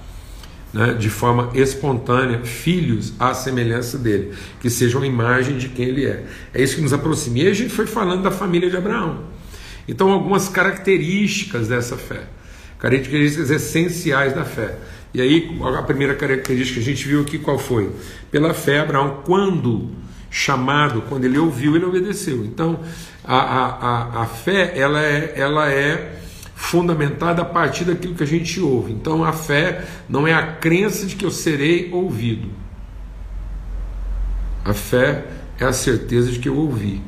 né, 0.72 0.94
de 0.94 1.10
forma 1.10 1.50
espontânea, 1.54 2.40
filhos 2.44 3.12
à 3.18 3.34
semelhança 3.34 3.98
dele, 3.98 4.32
que 4.60 4.70
sejam 4.70 5.02
a 5.02 5.06
imagem 5.06 5.58
de 5.58 5.68
quem 5.68 5.86
ele 5.86 6.06
é. 6.06 6.24
É 6.54 6.62
isso 6.62 6.76
que 6.76 6.82
nos 6.82 6.92
aproxima. 6.92 7.38
E 7.38 7.48
a 7.48 7.54
gente 7.54 7.70
foi 7.70 7.86
falando 7.86 8.22
da 8.22 8.30
família 8.30 8.70
de 8.70 8.76
Abraão. 8.76 9.24
Então, 9.88 10.10
algumas 10.10 10.48
características 10.48 11.66
dessa 11.68 11.96
fé, 11.96 12.22
características 12.78 13.50
essenciais 13.50 14.32
da 14.34 14.44
fé. 14.44 14.76
E 15.12 15.20
aí, 15.20 15.58
a 15.76 15.82
primeira 15.82 16.14
característica 16.14 16.80
que 16.80 16.88
a 16.88 16.94
gente 16.94 17.08
viu 17.08 17.22
aqui, 17.22 17.38
qual 17.38 17.58
foi? 17.58 17.90
Pela 18.30 18.54
fé, 18.54 18.78
Abraão, 18.78 19.22
quando 19.24 19.90
chamado, 20.30 21.02
quando 21.08 21.24
ele 21.24 21.38
ouviu, 21.38 21.74
ele 21.74 21.84
obedeceu. 21.84 22.44
Então, 22.44 22.78
a, 23.24 23.36
a, 23.36 23.66
a, 23.66 24.22
a 24.22 24.26
fé, 24.26 24.72
ela 24.76 25.02
é, 25.02 25.32
ela 25.34 25.68
é 25.68 26.20
fundamentada 26.60 27.40
a 27.40 27.44
partir 27.44 27.84
daquilo 27.84 28.14
que 28.14 28.22
a 28.22 28.26
gente 28.26 28.60
ouve. 28.60 28.92
Então 28.92 29.24
a 29.24 29.32
fé 29.32 29.88
não 30.06 30.28
é 30.28 30.34
a 30.34 30.52
crença 30.52 31.06
de 31.06 31.16
que 31.16 31.24
eu 31.24 31.30
serei 31.30 31.90
ouvido. 31.90 32.50
A 34.62 34.74
fé 34.74 35.24
é 35.58 35.64
a 35.64 35.72
certeza 35.72 36.30
de 36.30 36.38
que 36.38 36.48
eu 36.48 36.56
ouvi. 36.56 37.02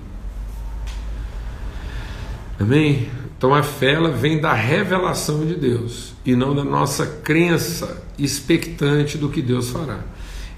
Amém? 2.59 3.11
Então 3.37 3.55
a 3.55 3.63
fé 3.63 3.93
ela 3.93 4.11
vem 4.11 4.41
da 4.41 4.55
revelação 4.55 5.45
de 5.45 5.55
Deus 5.55 6.15
e 6.25 6.35
não 6.35 6.55
da 6.55 6.65
nossa 6.65 7.07
crença 7.07 8.03
expectante 8.19 9.19
do 9.19 9.29
que 9.29 9.43
Deus 9.43 9.69
fará. 9.69 10.01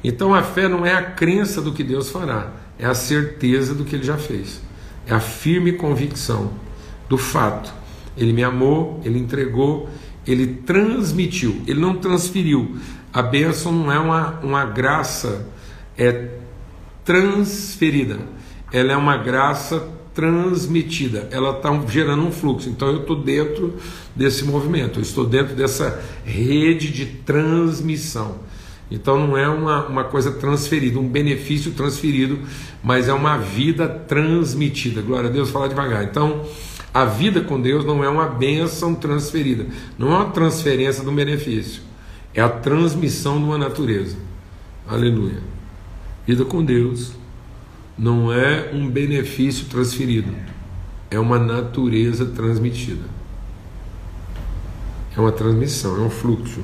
Então 0.04 0.32
a 0.32 0.42
fé 0.42 0.68
não 0.68 0.86
é 0.86 0.94
a 0.94 1.02
crença 1.02 1.60
do 1.60 1.72
que 1.72 1.82
Deus 1.82 2.10
fará, 2.10 2.52
é 2.78 2.86
a 2.86 2.94
certeza 2.94 3.74
do 3.74 3.84
que 3.84 3.96
ele 3.96 4.04
já 4.04 4.16
fez. 4.16 4.62
É 5.04 5.12
a 5.12 5.20
firme 5.20 5.72
convicção 5.72 6.52
do 7.08 7.18
fato 7.18 7.83
ele 8.16 8.32
me 8.32 8.42
amou, 8.42 9.00
ele 9.04 9.18
entregou, 9.18 9.88
ele 10.26 10.46
transmitiu, 10.64 11.62
ele 11.66 11.80
não 11.80 11.96
transferiu. 11.96 12.76
A 13.12 13.22
bênção 13.22 13.72
não 13.72 13.92
é 13.92 13.98
uma, 13.98 14.40
uma 14.40 14.64
graça 14.64 15.46
é 15.96 16.30
transferida, 17.04 18.18
ela 18.72 18.92
é 18.92 18.96
uma 18.96 19.16
graça 19.16 19.88
transmitida, 20.14 21.28
ela 21.30 21.56
está 21.56 21.70
gerando 21.88 22.22
um 22.24 22.32
fluxo. 22.32 22.68
Então 22.68 22.88
eu 22.88 23.00
estou 23.00 23.16
dentro 23.16 23.74
desse 24.14 24.44
movimento, 24.44 24.98
eu 24.98 25.02
estou 25.02 25.26
dentro 25.26 25.54
dessa 25.54 26.02
rede 26.24 26.90
de 26.90 27.06
transmissão. 27.06 28.38
Então 28.90 29.26
não 29.26 29.36
é 29.36 29.48
uma, 29.48 29.86
uma 29.86 30.04
coisa 30.04 30.30
transferida, 30.30 30.98
um 30.98 31.08
benefício 31.08 31.72
transferido, 31.72 32.38
mas 32.82 33.08
é 33.08 33.12
uma 33.12 33.36
vida 33.36 33.88
transmitida. 33.88 35.02
Glória 35.02 35.28
a 35.28 35.32
Deus, 35.32 35.50
falar 35.50 35.68
devagar. 35.68 36.04
Então 36.04 36.44
a 36.94 37.04
vida 37.04 37.40
com 37.40 37.60
Deus 37.60 37.84
não 37.84 38.04
é 38.04 38.08
uma 38.08 38.28
bênção 38.28 38.94
transferida, 38.94 39.66
não 39.98 40.12
é 40.12 40.16
uma 40.18 40.30
transferência 40.30 41.02
de 41.02 41.10
um 41.10 41.14
benefício, 41.14 41.82
é 42.32 42.40
a 42.40 42.48
transmissão 42.48 43.36
de 43.38 43.44
uma 43.44 43.58
natureza. 43.58 44.16
Aleluia. 44.86 45.42
Vida 46.24 46.44
com 46.44 46.64
Deus 46.64 47.10
não 47.98 48.32
é 48.32 48.70
um 48.72 48.88
benefício 48.88 49.66
transferido, 49.66 50.32
é 51.10 51.18
uma 51.18 51.36
natureza 51.36 52.26
transmitida. 52.26 53.12
É 55.16 55.20
uma 55.20 55.32
transmissão, 55.32 55.96
é 55.96 56.00
um 56.00 56.10
fluxo. 56.10 56.60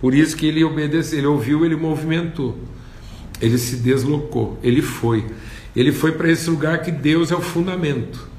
Por 0.00 0.14
isso 0.14 0.36
que 0.36 0.46
ele 0.46 0.64
obedeceu, 0.64 1.18
ele 1.18 1.26
ouviu, 1.26 1.64
ele 1.64 1.76
movimentou. 1.76 2.58
Ele 3.40 3.58
se 3.58 3.76
deslocou, 3.76 4.58
ele 4.62 4.80
foi. 4.80 5.26
Ele 5.74 5.90
foi 5.92 6.12
para 6.12 6.30
esse 6.30 6.48
lugar 6.48 6.82
que 6.82 6.90
Deus 6.90 7.30
é 7.30 7.34
o 7.34 7.40
fundamento 7.40 8.33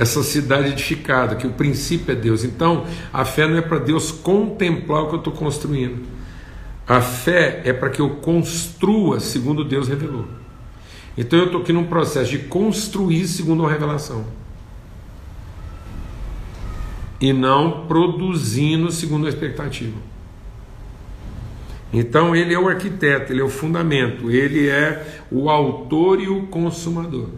essa 0.00 0.22
cidade 0.22 0.68
edificada, 0.68 1.36
que 1.36 1.46
o 1.46 1.50
princípio 1.50 2.12
é 2.12 2.14
Deus. 2.14 2.42
Então, 2.42 2.86
a 3.12 3.22
fé 3.22 3.46
não 3.46 3.58
é 3.58 3.60
para 3.60 3.78
Deus 3.78 4.10
contemplar 4.10 5.02
o 5.02 5.08
que 5.08 5.14
eu 5.16 5.18
estou 5.18 5.32
construindo. 5.34 6.02
A 6.88 7.02
fé 7.02 7.60
é 7.66 7.72
para 7.74 7.90
que 7.90 8.00
eu 8.00 8.08
construa 8.16 9.20
segundo 9.20 9.62
Deus 9.62 9.88
revelou. 9.88 10.26
Então 11.18 11.38
eu 11.38 11.46
estou 11.46 11.60
aqui 11.60 11.70
num 11.70 11.84
processo 11.84 12.30
de 12.30 12.38
construir 12.38 13.28
segundo 13.28 13.66
a 13.66 13.70
revelação. 13.70 14.24
E 17.20 17.30
não 17.30 17.86
produzindo 17.86 18.90
segundo 18.90 19.26
a 19.26 19.28
expectativa. 19.28 19.98
Então 21.92 22.34
ele 22.34 22.54
é 22.54 22.58
o 22.58 22.68
arquiteto, 22.68 23.34
ele 23.34 23.42
é 23.42 23.44
o 23.44 23.50
fundamento, 23.50 24.30
ele 24.30 24.66
é 24.66 25.20
o 25.30 25.50
autor 25.50 26.20
e 26.20 26.28
o 26.28 26.46
consumador. 26.46 27.28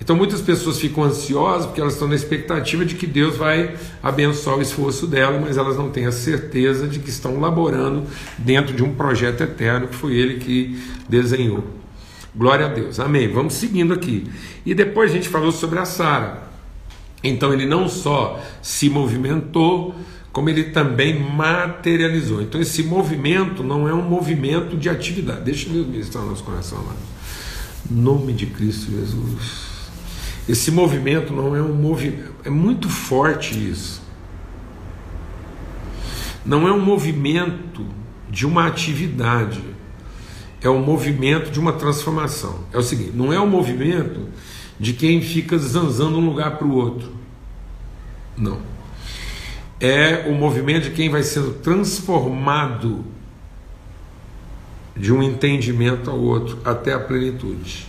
Então 0.00 0.16
muitas 0.16 0.40
pessoas 0.40 0.78
ficam 0.78 1.04
ansiosas 1.04 1.66
porque 1.66 1.80
elas 1.80 1.92
estão 1.92 2.08
na 2.08 2.14
expectativa 2.14 2.84
de 2.84 2.94
que 2.94 3.06
Deus 3.06 3.36
vai 3.36 3.74
abençoar 4.02 4.56
o 4.56 4.62
esforço 4.62 5.06
dela, 5.06 5.38
mas 5.38 5.56
elas 5.56 5.76
não 5.76 5.90
têm 5.90 6.06
a 6.06 6.12
certeza 6.12 6.88
de 6.88 6.98
que 6.98 7.10
estão 7.10 7.38
laborando 7.38 8.04
dentro 8.38 8.74
de 8.74 8.82
um 8.82 8.94
projeto 8.94 9.42
eterno 9.42 9.88
que 9.88 9.94
foi 9.94 10.14
Ele 10.14 10.38
que 10.38 10.80
desenhou. 11.08 11.64
Glória 12.34 12.66
a 12.66 12.68
Deus. 12.68 12.98
Amém. 12.98 13.28
Vamos 13.28 13.54
seguindo 13.54 13.92
aqui. 13.92 14.24
E 14.64 14.74
depois 14.74 15.10
a 15.10 15.14
gente 15.14 15.28
falou 15.28 15.52
sobre 15.52 15.78
a 15.78 15.84
Sara. 15.84 16.44
Então 17.22 17.52
ele 17.52 17.66
não 17.66 17.88
só 17.88 18.40
se 18.62 18.88
movimentou, 18.88 19.94
como 20.32 20.48
ele 20.48 20.64
também 20.64 21.18
materializou. 21.18 22.40
Então, 22.40 22.60
esse 22.60 22.82
movimento 22.84 23.62
não 23.62 23.88
é 23.88 23.92
um 23.92 24.02
movimento 24.02 24.76
de 24.76 24.88
atividade. 24.88 25.42
Deixa 25.42 25.68
Deus 25.68 25.86
ministrar 25.86 26.24
nosso 26.24 26.44
coração, 26.44 26.78
lá. 26.78 26.94
Nome 27.90 28.32
de 28.32 28.46
Cristo 28.46 28.92
Jesus. 28.92 29.69
Esse 30.48 30.70
movimento 30.70 31.32
não 31.32 31.54
é 31.54 31.62
um 31.62 31.74
movimento. 31.74 32.34
É 32.44 32.50
muito 32.50 32.88
forte 32.88 33.54
isso. 33.54 34.02
Não 36.44 36.66
é 36.66 36.72
um 36.72 36.80
movimento 36.80 37.86
de 38.28 38.46
uma 38.46 38.66
atividade. 38.66 39.62
É 40.60 40.68
um 40.68 40.82
movimento 40.82 41.50
de 41.50 41.60
uma 41.60 41.72
transformação. 41.72 42.64
É 42.72 42.78
o 42.78 42.82
seguinte: 42.82 43.12
não 43.14 43.32
é 43.32 43.40
um 43.40 43.48
movimento 43.48 44.28
de 44.78 44.92
quem 44.92 45.20
fica 45.20 45.56
zanzando 45.58 46.18
um 46.18 46.26
lugar 46.26 46.56
para 46.56 46.66
o 46.66 46.74
outro. 46.74 47.12
Não 48.36 48.70
é 49.80 50.26
o 50.28 50.34
movimento 50.34 50.84
de 50.84 50.90
quem 50.90 51.08
vai 51.08 51.22
sendo 51.22 51.54
transformado 51.54 53.02
de 54.94 55.10
um 55.10 55.22
entendimento 55.22 56.10
ao 56.10 56.18
outro 56.18 56.58
até 56.62 56.92
a 56.92 57.00
plenitude. 57.00 57.88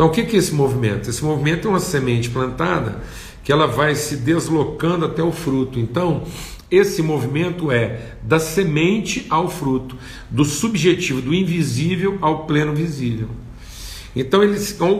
Então, 0.00 0.08
o 0.08 0.12
que 0.12 0.22
é 0.22 0.38
esse 0.38 0.54
movimento? 0.54 1.10
Esse 1.10 1.22
movimento 1.22 1.68
é 1.68 1.70
uma 1.70 1.78
semente 1.78 2.30
plantada 2.30 3.02
que 3.44 3.52
ela 3.52 3.66
vai 3.66 3.94
se 3.94 4.16
deslocando 4.16 5.04
até 5.04 5.22
o 5.22 5.30
fruto. 5.30 5.78
Então, 5.78 6.22
esse 6.70 7.02
movimento 7.02 7.70
é 7.70 8.14
da 8.22 8.38
semente 8.38 9.26
ao 9.28 9.50
fruto, 9.50 9.94
do 10.30 10.42
subjetivo, 10.42 11.20
do 11.20 11.34
invisível 11.34 12.16
ao 12.22 12.46
pleno 12.46 12.74
visível. 12.74 13.28
Então, 14.16 14.42
ele, 14.42 14.56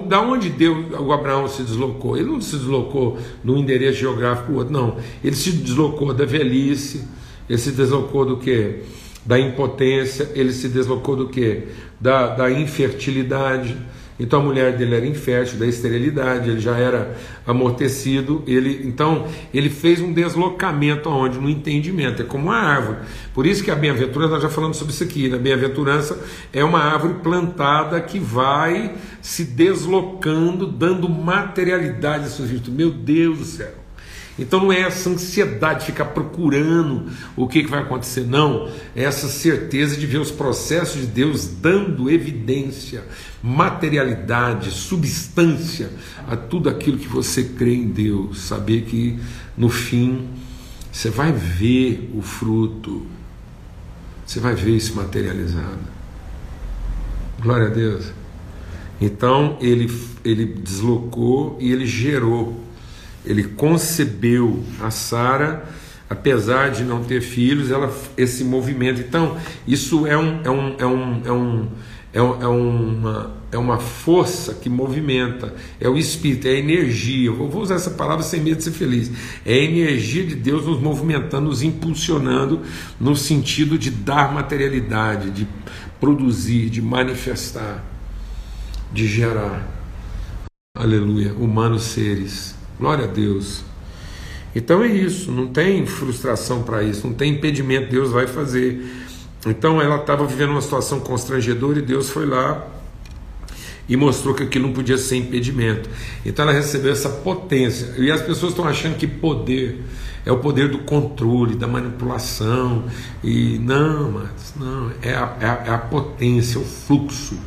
da 0.06 0.20
onde 0.20 0.50
Deus, 0.50 0.88
o 1.00 1.10
Abraão 1.14 1.48
se 1.48 1.62
deslocou? 1.62 2.18
Ele 2.18 2.28
não 2.28 2.42
se 2.42 2.58
deslocou 2.58 3.18
num 3.42 3.56
endereço 3.56 4.00
geográfico 4.00 4.52
outro, 4.52 4.70
não. 4.70 4.98
Ele 5.24 5.34
se 5.34 5.50
deslocou 5.52 6.12
da 6.12 6.26
velhice, 6.26 7.08
ele 7.48 7.58
se 7.58 7.70
deslocou 7.70 8.26
do 8.26 8.36
que? 8.36 8.82
Da 9.24 9.40
impotência, 9.40 10.30
ele 10.34 10.52
se 10.52 10.68
deslocou 10.68 11.16
do 11.16 11.26
que? 11.26 11.68
Da, 11.98 12.36
da 12.36 12.50
infertilidade 12.50 13.74
então 14.20 14.40
a 14.40 14.44
mulher 14.44 14.76
dele 14.76 14.94
era 14.94 15.06
infértil, 15.06 15.58
da 15.58 15.66
esterilidade, 15.66 16.50
ele 16.50 16.60
já 16.60 16.76
era 16.76 17.16
amortecido, 17.46 18.44
ele 18.46 18.82
então 18.84 19.26
ele 19.52 19.70
fez 19.70 20.00
um 20.00 20.12
deslocamento 20.12 21.08
aonde 21.08 21.38
no 21.38 21.48
entendimento, 21.48 22.20
é 22.20 22.24
como 22.24 22.44
uma 22.44 22.56
árvore. 22.56 22.98
Por 23.32 23.46
isso 23.46 23.64
que 23.64 23.70
a 23.70 23.74
bem-aventurança, 23.74 24.34
nós 24.34 24.42
já 24.42 24.50
falamos 24.50 24.76
sobre 24.76 24.92
isso 24.92 25.02
aqui, 25.02 25.32
a 25.32 25.38
bem-aventurança 25.38 26.22
é 26.52 26.62
uma 26.62 26.80
árvore 26.80 27.14
plantada 27.22 27.98
que 28.00 28.18
vai 28.18 28.94
se 29.22 29.42
deslocando, 29.44 30.66
dando 30.66 31.08
materialidade 31.08 32.24
às 32.24 32.32
suas. 32.32 32.50
Meu 32.68 32.90
Deus 32.90 33.38
do 33.38 33.44
céu. 33.44 33.79
Então 34.40 34.58
não 34.58 34.72
é 34.72 34.80
essa 34.80 35.10
ansiedade 35.10 35.80
de 35.80 35.86
ficar 35.86 36.06
procurando 36.06 37.12
o 37.36 37.46
que, 37.46 37.62
que 37.62 37.70
vai 37.70 37.80
acontecer, 37.80 38.22
não. 38.22 38.70
É 38.96 39.04
essa 39.04 39.28
certeza 39.28 39.98
de 39.98 40.06
ver 40.06 40.16
os 40.16 40.30
processos 40.30 41.02
de 41.02 41.06
Deus 41.08 41.46
dando 41.46 42.10
evidência, 42.10 43.04
materialidade, 43.42 44.70
substância 44.70 45.90
a 46.26 46.36
tudo 46.36 46.70
aquilo 46.70 46.96
que 46.96 47.06
você 47.06 47.44
crê 47.44 47.74
em 47.74 47.88
Deus. 47.88 48.40
Saber 48.40 48.86
que 48.86 49.20
no 49.58 49.68
fim 49.68 50.26
você 50.90 51.10
vai 51.10 51.32
ver 51.32 52.10
o 52.14 52.22
fruto, 52.22 53.06
você 54.24 54.40
vai 54.40 54.54
ver 54.54 54.74
isso 54.74 54.96
materializado. 54.96 55.90
Glória 57.42 57.66
a 57.66 57.70
Deus. 57.70 58.10
Então 58.98 59.58
ele, 59.60 59.90
ele 60.24 60.46
deslocou 60.46 61.58
e 61.60 61.70
ele 61.70 61.84
gerou 61.84 62.59
ele 63.24 63.44
concebeu 63.44 64.64
a 64.80 64.90
Sara, 64.90 65.64
apesar 66.08 66.70
de 66.70 66.84
não 66.84 67.04
ter 67.04 67.20
filhos, 67.20 67.70
ela, 67.70 67.92
esse 68.16 68.42
movimento. 68.44 69.00
Então, 69.00 69.36
isso 69.66 70.06
é, 70.06 70.16
um, 70.16 70.40
é, 70.42 70.50
um, 70.50 70.76
é, 70.78 70.86
um, 70.86 71.22
é, 71.24 71.32
um, 71.32 71.68
é, 72.12 72.22
um, 72.22 72.42
é, 72.42 72.46
uma, 72.48 73.36
é 73.52 73.58
uma 73.58 73.78
força 73.78 74.54
que 74.54 74.68
movimenta, 74.68 75.54
é 75.78 75.88
o 75.88 75.98
Espírito, 75.98 76.48
é 76.48 76.52
a 76.52 76.58
energia. 76.58 77.28
Eu 77.28 77.48
vou 77.48 77.62
usar 77.62 77.74
essa 77.74 77.90
palavra 77.90 78.22
sem 78.22 78.40
medo 78.40 78.56
de 78.56 78.64
ser 78.64 78.72
feliz. 78.72 79.12
É 79.44 79.52
a 79.52 79.64
energia 79.64 80.24
de 80.24 80.34
Deus 80.34 80.66
nos 80.66 80.80
movimentando, 80.80 81.48
nos 81.48 81.62
impulsionando 81.62 82.62
no 82.98 83.14
sentido 83.14 83.78
de 83.78 83.90
dar 83.90 84.32
materialidade, 84.32 85.30
de 85.30 85.46
produzir, 86.00 86.70
de 86.70 86.80
manifestar, 86.80 87.84
de 88.92 89.06
gerar. 89.06 89.68
Aleluia, 90.74 91.34
humanos 91.34 91.82
seres 91.82 92.59
Glória 92.80 93.04
a 93.04 93.06
Deus. 93.06 93.62
Então 94.56 94.82
é 94.82 94.88
isso, 94.88 95.30
não 95.30 95.46
tem 95.46 95.86
frustração 95.86 96.62
para 96.62 96.82
isso, 96.82 97.06
não 97.06 97.14
tem 97.14 97.34
impedimento, 97.34 97.90
Deus 97.90 98.10
vai 98.10 98.26
fazer. 98.26 98.84
Então 99.46 99.80
ela 99.80 99.96
estava 99.96 100.26
vivendo 100.26 100.50
uma 100.50 100.60
situação 100.60 100.98
constrangedora 100.98 101.78
e 101.78 101.82
Deus 101.82 102.10
foi 102.10 102.26
lá 102.26 102.66
e 103.88 103.96
mostrou 103.96 104.34
que 104.34 104.42
aquilo 104.42 104.66
não 104.66 104.74
podia 104.74 104.98
ser 104.98 105.16
impedimento. 105.16 105.88
Então 106.26 106.44
ela 106.44 106.52
recebeu 106.52 106.90
essa 106.90 107.08
potência. 107.08 107.94
E 107.98 108.10
as 108.10 108.22
pessoas 108.22 108.52
estão 108.52 108.66
achando 108.66 108.96
que 108.96 109.06
poder 109.06 109.84
é 110.24 110.30
o 110.30 110.38
poder 110.38 110.68
do 110.68 110.78
controle, 110.80 111.54
da 111.54 111.66
manipulação. 111.66 112.84
E 113.22 113.58
não, 113.58 114.12
mas 114.12 114.54
não, 114.56 114.90
é 115.02 115.14
a, 115.14 115.36
é 115.40 115.46
a, 115.46 115.62
é 115.66 115.70
a 115.70 115.78
potência, 115.78 116.58
é 116.58 116.60
o 116.60 116.64
fluxo. 116.64 117.38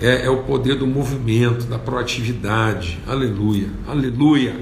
É, 0.00 0.26
é, 0.26 0.30
o 0.30 0.42
poder 0.42 0.76
do 0.76 0.86
movimento, 0.86 1.64
da 1.66 1.78
proatividade. 1.78 2.98
Aleluia, 3.06 3.68
aleluia, 3.88 4.54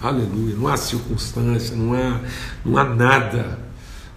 aleluia. 0.00 0.54
Não 0.54 0.68
há 0.68 0.76
circunstância, 0.76 1.76
não 1.76 1.92
há, 1.94 2.20
não 2.64 2.78
há 2.78 2.84
nada 2.84 3.67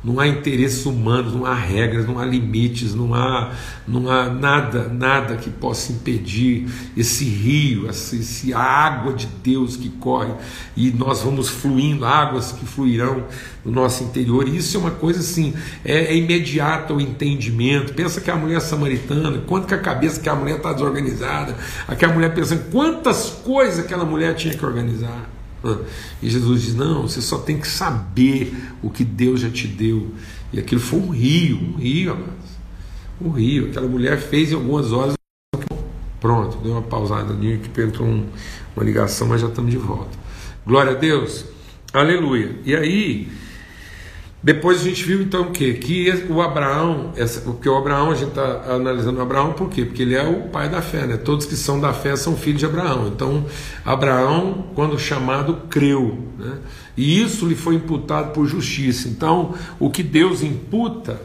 não 0.03 0.19
há 0.19 0.27
interesses 0.27 0.85
humanos, 0.85 1.33
não 1.33 1.45
há 1.45 1.53
regras, 1.53 2.07
não 2.07 2.17
há 2.17 2.25
limites, 2.25 2.95
não 2.95 3.13
há, 3.13 3.51
não 3.87 4.09
há 4.09 4.29
nada, 4.29 4.87
nada 4.87 5.35
que 5.35 5.49
possa 5.49 5.91
impedir 5.91 6.67
esse 6.97 7.23
rio, 7.25 7.87
essa, 7.87 8.15
essa 8.15 8.57
água 8.57 9.13
de 9.13 9.27
Deus 9.43 9.77
que 9.77 9.89
corre 9.89 10.33
e 10.75 10.89
nós 10.91 11.21
vamos 11.21 11.49
fluindo, 11.49 12.03
águas 12.03 12.51
que 12.51 12.65
fluirão 12.65 13.25
no 13.63 13.71
nosso 13.71 14.03
interior. 14.03 14.47
E 14.47 14.57
isso 14.57 14.75
é 14.75 14.79
uma 14.79 14.91
coisa 14.91 15.19
assim, 15.19 15.53
é, 15.85 16.05
é 16.05 16.15
imediato 16.15 16.95
o 16.95 17.01
entendimento. 17.01 17.93
Pensa 17.93 18.19
que 18.19 18.31
a 18.31 18.35
mulher 18.35 18.59
samaritana, 18.59 19.37
quanto 19.45 19.67
que 19.67 19.75
a 19.75 19.79
cabeça 19.79 20.19
que 20.19 20.29
a 20.29 20.35
mulher 20.35 20.57
está 20.57 20.73
desorganizada, 20.73 21.55
aquela 21.87 22.13
mulher 22.13 22.33
pensando 22.33 22.71
quantas 22.71 23.29
coisas 23.43 23.85
aquela 23.85 24.03
mulher 24.03 24.33
tinha 24.33 24.53
que 24.53 24.65
organizar. 24.65 25.29
E 26.21 26.29
Jesus 26.29 26.61
diz: 26.61 26.75
Não, 26.75 27.03
você 27.03 27.21
só 27.21 27.37
tem 27.37 27.59
que 27.59 27.67
saber 27.67 28.55
o 28.81 28.89
que 28.89 29.03
Deus 29.03 29.41
já 29.41 29.49
te 29.49 29.67
deu. 29.67 30.11
E 30.51 30.59
aquilo 30.59 30.81
foi 30.81 30.99
um 30.99 31.09
rio, 31.09 31.57
um 31.57 31.77
rio, 31.77 32.11
amados. 32.13 32.51
Um 33.21 33.29
rio. 33.29 33.69
Aquela 33.69 33.87
mulher 33.87 34.19
fez 34.19 34.51
em 34.51 34.55
algumas 34.55 34.91
horas. 34.91 35.13
Pronto, 36.19 36.57
deu 36.57 36.73
uma 36.73 36.81
pausada 36.81 37.33
ali 37.33 37.59
que 37.59 37.81
entrou 37.81 38.07
um, 38.07 38.27
uma 38.75 38.85
ligação, 38.85 39.27
mas 39.27 39.41
já 39.41 39.47
estamos 39.47 39.71
de 39.71 39.77
volta. 39.77 40.17
Glória 40.65 40.91
a 40.91 40.95
Deus. 40.95 41.45
Aleluia. 41.93 42.55
E 42.63 42.75
aí, 42.75 43.27
depois 44.43 44.81
a 44.81 44.83
gente 44.83 45.03
viu 45.03 45.21
então 45.21 45.43
o 45.43 45.51
quê? 45.51 45.73
Que 45.73 46.09
o 46.27 46.41
Abraão, 46.41 47.13
essa, 47.15 47.41
porque 47.41 47.69
o 47.69 47.77
Abraão, 47.77 48.09
a 48.09 48.15
gente 48.15 48.29
está 48.29 48.63
analisando 48.69 49.19
o 49.19 49.21
Abraão 49.21 49.53
por 49.53 49.69
quê? 49.69 49.85
Porque 49.85 50.01
ele 50.01 50.15
é 50.15 50.23
o 50.23 50.49
pai 50.49 50.67
da 50.67 50.81
fé, 50.81 51.05
né? 51.05 51.15
Todos 51.15 51.45
que 51.45 51.55
são 51.55 51.79
da 51.79 51.93
fé 51.93 52.15
são 52.15 52.35
filhos 52.35 52.59
de 52.59 52.65
Abraão. 52.65 53.07
Então, 53.07 53.45
Abraão, 53.85 54.65
quando 54.73 54.97
chamado, 54.97 55.61
creu, 55.69 56.17
né? 56.39 56.57
E 56.97 57.21
isso 57.21 57.47
lhe 57.47 57.55
foi 57.55 57.75
imputado 57.75 58.31
por 58.33 58.47
justiça. 58.47 59.07
Então, 59.07 59.53
o 59.79 59.91
que 59.91 60.01
Deus 60.01 60.41
imputa 60.41 61.21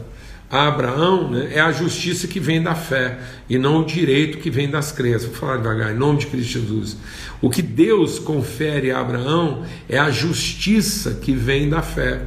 a 0.49 0.67
Abraão 0.67 1.31
né, 1.31 1.49
é 1.53 1.59
a 1.59 1.71
justiça 1.71 2.27
que 2.27 2.39
vem 2.39 2.61
da 2.61 2.73
fé 2.73 3.19
e 3.49 3.57
não 3.57 3.81
o 3.81 3.85
direito 3.85 4.37
que 4.37 4.51
vem 4.51 4.69
das 4.69 4.91
crenças. 4.91 5.25
Vou 5.25 5.35
falar 5.35 5.57
devagar, 5.57 5.91
em 5.91 5.97
nome 5.97 6.19
de 6.19 6.27
Cristo 6.27 6.51
Jesus. 6.51 6.97
O 7.41 7.49
que 7.49 7.63
Deus 7.63 8.19
confere 8.19 8.91
a 8.91 8.99
Abraão 8.99 9.63
é 9.89 9.97
a 9.97 10.11
justiça 10.11 11.15
que 11.15 11.33
vem 11.33 11.67
da 11.67 11.81
fé 11.81 12.21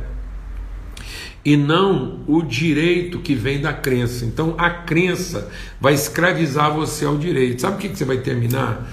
e 1.45 1.57
não 1.57 2.21
o 2.27 2.43
direito 2.43 3.19
que 3.21 3.35
vem 3.35 3.61
da 3.61 3.73
crença. 3.73 4.25
Então 4.25 4.55
a 4.59 4.71
crença 4.71 5.51
vai 5.81 5.95
escravizar 5.95 6.73
você 6.75 7.05
ao 7.05 7.17
direito. 7.17 7.63
Sabe 7.63 7.77
o 7.77 7.79
que 7.79 7.97
você 7.97 8.05
vai 8.05 8.19
terminar 8.19 8.89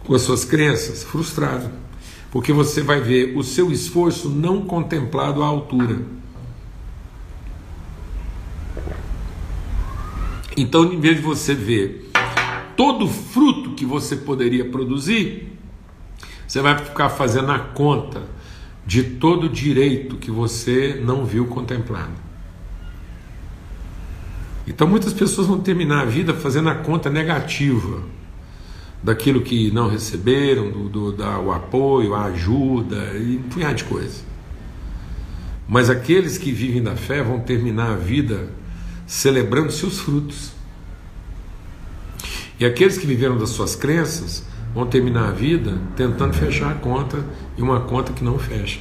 com 0.00 0.14
as 0.14 0.22
suas 0.22 0.44
crenças? 0.44 1.04
Frustrado. 1.04 1.70
Porque 2.30 2.52
você 2.52 2.82
vai 2.82 3.00
ver 3.00 3.36
o 3.36 3.42
seu 3.42 3.70
esforço 3.70 4.28
não 4.28 4.62
contemplado 4.62 5.42
à 5.42 5.46
altura. 5.46 6.02
Então, 10.56 10.92
em 10.92 10.98
vez 10.98 11.16
de 11.16 11.22
você 11.22 11.54
ver 11.54 12.10
todo 12.76 13.04
o 13.04 13.08
fruto 13.08 13.74
que 13.74 13.86
você 13.86 14.16
poderia 14.16 14.68
produzir, 14.68 15.52
você 16.46 16.60
vai 16.60 16.76
ficar 16.78 17.08
fazendo 17.10 17.52
a 17.52 17.58
conta 17.60 18.22
de 18.88 19.02
todo 19.02 19.50
direito 19.50 20.16
que 20.16 20.30
você 20.30 20.98
não 21.04 21.22
viu 21.22 21.44
contemplado. 21.46 22.14
Então 24.66 24.88
muitas 24.88 25.12
pessoas 25.12 25.46
vão 25.46 25.60
terminar 25.60 26.00
a 26.00 26.04
vida 26.06 26.32
fazendo 26.32 26.70
a 26.70 26.74
conta 26.74 27.10
negativa 27.10 28.02
daquilo 29.02 29.42
que 29.42 29.70
não 29.72 29.90
receberam, 29.90 30.70
do, 30.70 30.88
do 30.88 31.12
da, 31.12 31.38
o 31.38 31.52
apoio, 31.52 32.14
a 32.14 32.24
ajuda 32.24 33.12
e 33.12 33.36
um 33.36 33.42
punhado 33.50 33.74
de 33.74 33.84
coisa. 33.84 34.22
Mas 35.68 35.90
aqueles 35.90 36.38
que 36.38 36.50
vivem 36.50 36.82
da 36.82 36.96
fé 36.96 37.22
vão 37.22 37.40
terminar 37.40 37.92
a 37.92 37.96
vida 37.96 38.48
celebrando 39.06 39.70
seus 39.70 39.98
frutos. 39.98 40.52
E 42.58 42.64
aqueles 42.64 42.96
que 42.96 43.06
viveram 43.06 43.36
das 43.36 43.50
suas 43.50 43.76
crenças 43.76 44.46
vão 44.74 44.86
terminar 44.86 45.28
a 45.28 45.32
vida 45.32 45.78
tentando 45.96 46.34
fechar 46.34 46.70
a 46.70 46.74
conta 46.74 47.24
e 47.56 47.62
uma 47.62 47.80
conta 47.80 48.12
que 48.12 48.22
não 48.22 48.38
fecha. 48.38 48.80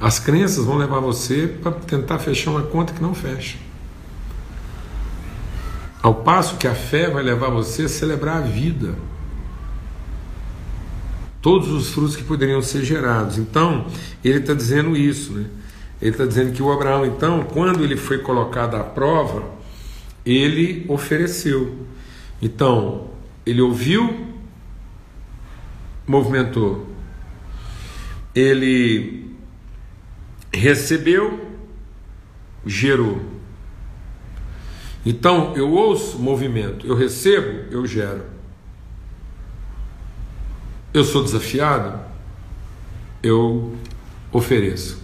As 0.00 0.18
crenças 0.18 0.64
vão 0.64 0.76
levar 0.76 0.98
você 0.98 1.46
para 1.46 1.70
tentar 1.70 2.18
fechar 2.18 2.50
uma 2.50 2.62
conta 2.62 2.92
que 2.92 3.00
não 3.00 3.14
fecha. 3.14 3.56
Ao 6.02 6.12
passo 6.12 6.56
que 6.56 6.66
a 6.66 6.74
fé 6.74 7.08
vai 7.08 7.22
levar 7.22 7.50
você 7.50 7.82
a 7.84 7.88
celebrar 7.88 8.38
a 8.38 8.40
vida. 8.40 8.96
Todos 11.40 11.70
os 11.70 11.90
frutos 11.90 12.16
que 12.16 12.24
poderiam 12.24 12.60
ser 12.60 12.84
gerados. 12.84 13.38
Então, 13.38 13.86
ele 14.24 14.38
está 14.38 14.54
dizendo 14.54 14.96
isso. 14.96 15.32
Né? 15.32 15.46
Ele 16.00 16.10
está 16.10 16.26
dizendo 16.26 16.52
que 16.52 16.60
o 16.60 16.72
Abraão, 16.72 17.06
então, 17.06 17.44
quando 17.44 17.84
ele 17.84 17.96
foi 17.96 18.18
colocado 18.18 18.74
à 18.74 18.82
prova, 18.82 19.44
ele 20.26 20.84
ofereceu. 20.88 21.76
Então, 22.40 23.11
ele 23.44 23.60
ouviu, 23.60 24.28
movimentou. 26.06 26.86
Ele 28.34 29.36
recebeu, 30.52 31.40
gerou. 32.64 33.20
Então 35.04 35.54
eu 35.56 35.70
ouço 35.70 36.18
movimento, 36.18 36.86
eu 36.86 36.94
recebo, 36.94 37.66
eu 37.70 37.84
gero. 37.86 38.22
Eu 40.94 41.04
sou 41.04 41.22
desafiado, 41.22 41.98
eu 43.22 43.74
ofereço. 44.30 45.00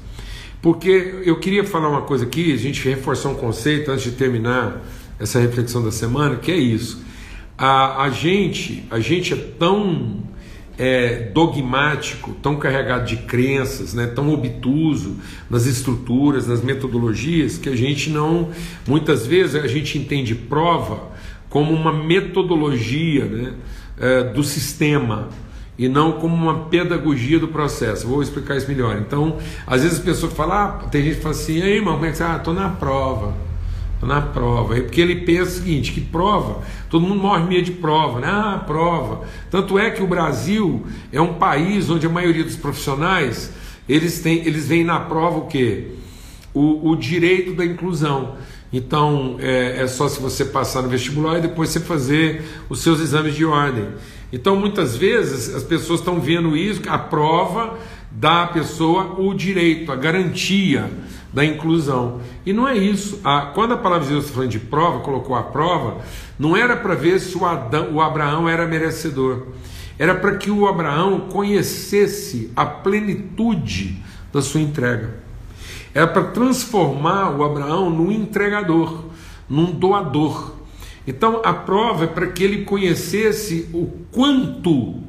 Porque 0.60 1.22
eu 1.24 1.38
queria 1.38 1.64
falar 1.64 1.88
uma 1.88 2.02
coisa 2.02 2.24
aqui, 2.24 2.52
a 2.52 2.56
gente 2.56 2.86
reforçar 2.88 3.30
um 3.30 3.34
conceito 3.34 3.90
antes 3.90 4.04
de 4.04 4.12
terminar 4.12 4.80
essa 5.18 5.40
reflexão 5.40 5.82
da 5.82 5.90
semana, 5.90 6.36
que 6.36 6.52
é 6.52 6.56
isso. 6.56 7.02
A, 7.58 8.04
a 8.04 8.10
gente, 8.10 8.84
a 8.88 9.00
gente 9.00 9.34
é 9.34 9.36
tão 9.36 10.22
é, 10.78 11.30
dogmático, 11.34 12.36
tão 12.40 12.56
carregado 12.56 13.04
de 13.04 13.16
crenças, 13.16 13.92
né, 13.94 14.06
tão 14.06 14.32
obtuso 14.32 15.16
nas 15.50 15.66
estruturas, 15.66 16.46
nas 16.46 16.62
metodologias, 16.62 17.58
que 17.58 17.68
a 17.68 17.74
gente 17.74 18.10
não, 18.10 18.50
muitas 18.86 19.26
vezes 19.26 19.56
a 19.56 19.66
gente 19.66 19.98
entende 19.98 20.36
prova 20.36 21.08
como 21.50 21.72
uma 21.72 21.92
metodologia 21.92 23.24
né, 23.24 23.54
é, 23.98 24.22
do 24.22 24.44
sistema 24.44 25.28
e 25.76 25.88
não 25.88 26.12
como 26.12 26.34
uma 26.34 26.66
pedagogia 26.66 27.40
do 27.40 27.48
processo. 27.48 28.06
Vou 28.06 28.22
explicar 28.22 28.56
isso 28.56 28.68
melhor. 28.68 28.98
Então, 28.98 29.38
às 29.66 29.82
vezes 29.82 29.98
as 29.98 30.04
pessoas 30.04 30.32
falam, 30.32 30.56
ah, 30.56 30.68
tem 30.90 31.02
gente 31.02 31.16
que 31.16 31.22
fala 31.22 31.34
assim, 31.34 31.60
ei 31.60 31.76
irmão, 31.76 31.94
como 31.94 32.06
é 32.06 32.10
que 32.10 32.16
você? 32.16 32.22
Ah, 32.22 32.36
estou 32.36 32.54
na 32.54 32.68
prova 32.68 33.47
na 34.02 34.20
prova. 34.20 34.76
É 34.76 34.80
porque 34.80 35.00
ele 35.00 35.16
pensa 35.16 35.50
o 35.50 35.54
seguinte: 35.54 35.92
que 35.92 36.00
prova, 36.00 36.62
todo 36.88 37.06
mundo 37.06 37.20
morre 37.20 37.44
medo 37.44 37.64
de 37.64 37.72
prova, 37.72 38.20
né? 38.20 38.28
Ah, 38.28 38.62
prova. 38.66 39.26
Tanto 39.50 39.78
é 39.78 39.90
que 39.90 40.02
o 40.02 40.06
Brasil 40.06 40.86
é 41.12 41.20
um 41.20 41.34
país 41.34 41.90
onde 41.90 42.06
a 42.06 42.10
maioria 42.10 42.44
dos 42.44 42.56
profissionais 42.56 43.52
eles 43.88 44.20
têm, 44.20 44.46
eles 44.46 44.68
veem 44.68 44.84
na 44.84 45.00
prova 45.00 45.38
o 45.38 45.46
quê? 45.46 45.88
O, 46.52 46.90
o 46.90 46.96
direito 46.96 47.54
da 47.54 47.64
inclusão. 47.64 48.36
Então 48.72 49.36
é, 49.40 49.82
é 49.82 49.86
só 49.86 50.08
se 50.08 50.20
você 50.20 50.44
passar 50.44 50.82
no 50.82 50.88
vestibular 50.88 51.38
e 51.38 51.42
depois 51.42 51.70
você 51.70 51.80
fazer 51.80 52.44
os 52.68 52.80
seus 52.80 53.00
exames 53.00 53.34
de 53.34 53.44
ordem. 53.44 53.88
Então 54.30 54.56
muitas 54.56 54.94
vezes 54.94 55.54
as 55.54 55.62
pessoas 55.62 56.00
estão 56.00 56.20
vendo 56.20 56.54
isso, 56.54 56.82
a 56.86 56.98
prova 56.98 57.78
dá 58.10 58.42
à 58.42 58.46
pessoa 58.48 59.18
o 59.18 59.32
direito, 59.32 59.90
a 59.90 59.96
garantia 59.96 60.90
da 61.32 61.44
inclusão. 61.44 62.20
E 62.44 62.52
não 62.52 62.66
é 62.66 62.76
isso. 62.76 63.20
A, 63.24 63.52
quando 63.54 63.74
a 63.74 63.76
palavra 63.76 64.06
de 64.06 64.12
Deus 64.12 64.24
está 64.24 64.36
falando 64.36 64.50
de 64.50 64.58
prova, 64.58 65.00
colocou 65.00 65.36
a 65.36 65.42
prova, 65.42 65.98
não 66.38 66.56
era 66.56 66.76
para 66.76 66.94
ver 66.94 67.20
se 67.20 67.36
o, 67.36 67.44
Adão, 67.44 67.92
o 67.92 68.00
Abraão 68.00 68.48
era 68.48 68.66
merecedor. 68.66 69.48
Era 69.98 70.14
para 70.14 70.36
que 70.36 70.50
o 70.50 70.66
Abraão 70.66 71.20
conhecesse 71.28 72.50
a 72.54 72.64
plenitude 72.64 74.02
da 74.32 74.40
sua 74.40 74.60
entrega. 74.60 75.16
Era 75.92 76.06
para 76.06 76.24
transformar 76.24 77.36
o 77.36 77.42
Abraão 77.42 77.90
num 77.90 78.12
entregador, 78.12 79.06
num 79.48 79.72
doador. 79.72 80.52
Então 81.06 81.40
a 81.44 81.52
prova 81.52 82.04
é 82.04 82.06
para 82.06 82.28
que 82.28 82.44
ele 82.44 82.64
conhecesse 82.64 83.68
o 83.72 83.86
quanto 84.12 85.02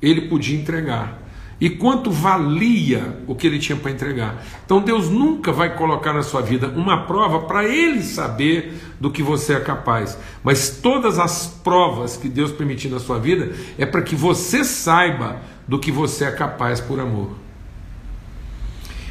ele 0.00 0.22
podia 0.22 0.58
entregar 0.58 1.19
e 1.60 1.68
quanto 1.68 2.10
valia 2.10 3.22
o 3.26 3.34
que 3.34 3.46
ele 3.46 3.58
tinha 3.58 3.76
para 3.76 3.90
entregar. 3.90 4.42
Então 4.64 4.80
Deus 4.80 5.10
nunca 5.10 5.52
vai 5.52 5.76
colocar 5.76 6.12
na 6.12 6.22
sua 6.22 6.40
vida 6.40 6.68
uma 6.68 7.04
prova 7.04 7.40
para 7.40 7.64
ele 7.64 8.02
saber 8.02 8.80
do 8.98 9.10
que 9.10 9.22
você 9.22 9.54
é 9.54 9.60
capaz, 9.60 10.18
mas 10.42 10.78
todas 10.82 11.18
as 11.18 11.46
provas 11.62 12.16
que 12.16 12.28
Deus 12.28 12.50
permitir 12.50 12.88
na 12.88 12.98
sua 12.98 13.18
vida 13.18 13.52
é 13.76 13.84
para 13.84 14.02
que 14.02 14.16
você 14.16 14.64
saiba 14.64 15.36
do 15.68 15.78
que 15.78 15.92
você 15.92 16.24
é 16.24 16.32
capaz 16.32 16.80
por 16.80 16.98
amor. 16.98 17.30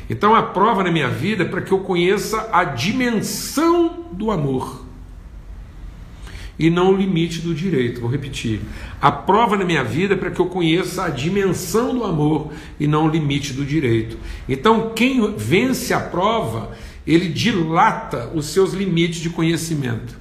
Então 0.09 0.33
a 0.33 0.41
prova 0.41 0.83
na 0.83 0.91
minha 0.91 1.09
vida 1.09 1.43
é 1.43 1.47
para 1.47 1.61
que 1.61 1.71
eu 1.71 1.79
conheça 1.79 2.49
a 2.51 2.63
dimensão 2.63 4.07
do 4.11 4.31
amor 4.31 4.88
e 6.59 6.69
não 6.69 6.93
o 6.93 6.97
limite 6.97 7.39
do 7.39 7.55
direito. 7.55 8.01
Vou 8.01 8.09
repetir. 8.09 8.59
A 9.01 9.09
prova 9.09 9.55
na 9.55 9.63
minha 9.63 9.83
vida 9.83 10.13
é 10.13 10.17
para 10.17 10.29
que 10.29 10.41
eu 10.41 10.47
conheça 10.47 11.05
a 11.05 11.09
dimensão 11.09 11.95
do 11.95 12.03
amor 12.03 12.51
e 12.77 12.85
não 12.85 13.05
o 13.05 13.09
limite 13.09 13.53
do 13.53 13.65
direito. 13.65 14.17
Então, 14.47 14.91
quem 14.93 15.33
vence 15.37 15.93
a 15.93 16.01
prova, 16.01 16.71
ele 17.07 17.29
dilata 17.29 18.29
os 18.35 18.47
seus 18.47 18.73
limites 18.73 19.21
de 19.21 19.29
conhecimento. 19.29 20.19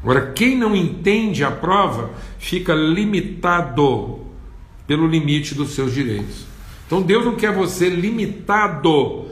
Agora, 0.00 0.30
quem 0.32 0.56
não 0.56 0.76
entende 0.76 1.42
a 1.42 1.50
prova, 1.50 2.12
fica 2.38 2.72
limitado 2.72 4.20
pelo 4.86 5.08
limite 5.08 5.52
dos 5.52 5.70
seus 5.70 5.92
direitos. 5.92 6.46
Então, 6.86 7.02
Deus 7.02 7.24
não 7.24 7.34
quer 7.34 7.52
você 7.52 7.88
limitado 7.88 9.26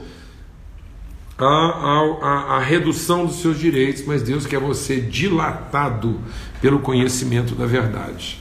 a, 1.37 1.45
a, 1.45 2.55
a, 2.55 2.59
redução 2.59 3.25
dos 3.25 3.41
seus 3.41 3.59
direitos, 3.59 4.05
mas 4.05 4.21
Deus 4.21 4.45
quer 4.45 4.59
você 4.59 5.01
dilatado 5.01 6.21
pelo 6.61 6.79
conhecimento 6.79 7.55
da 7.55 7.65
verdade. 7.65 8.39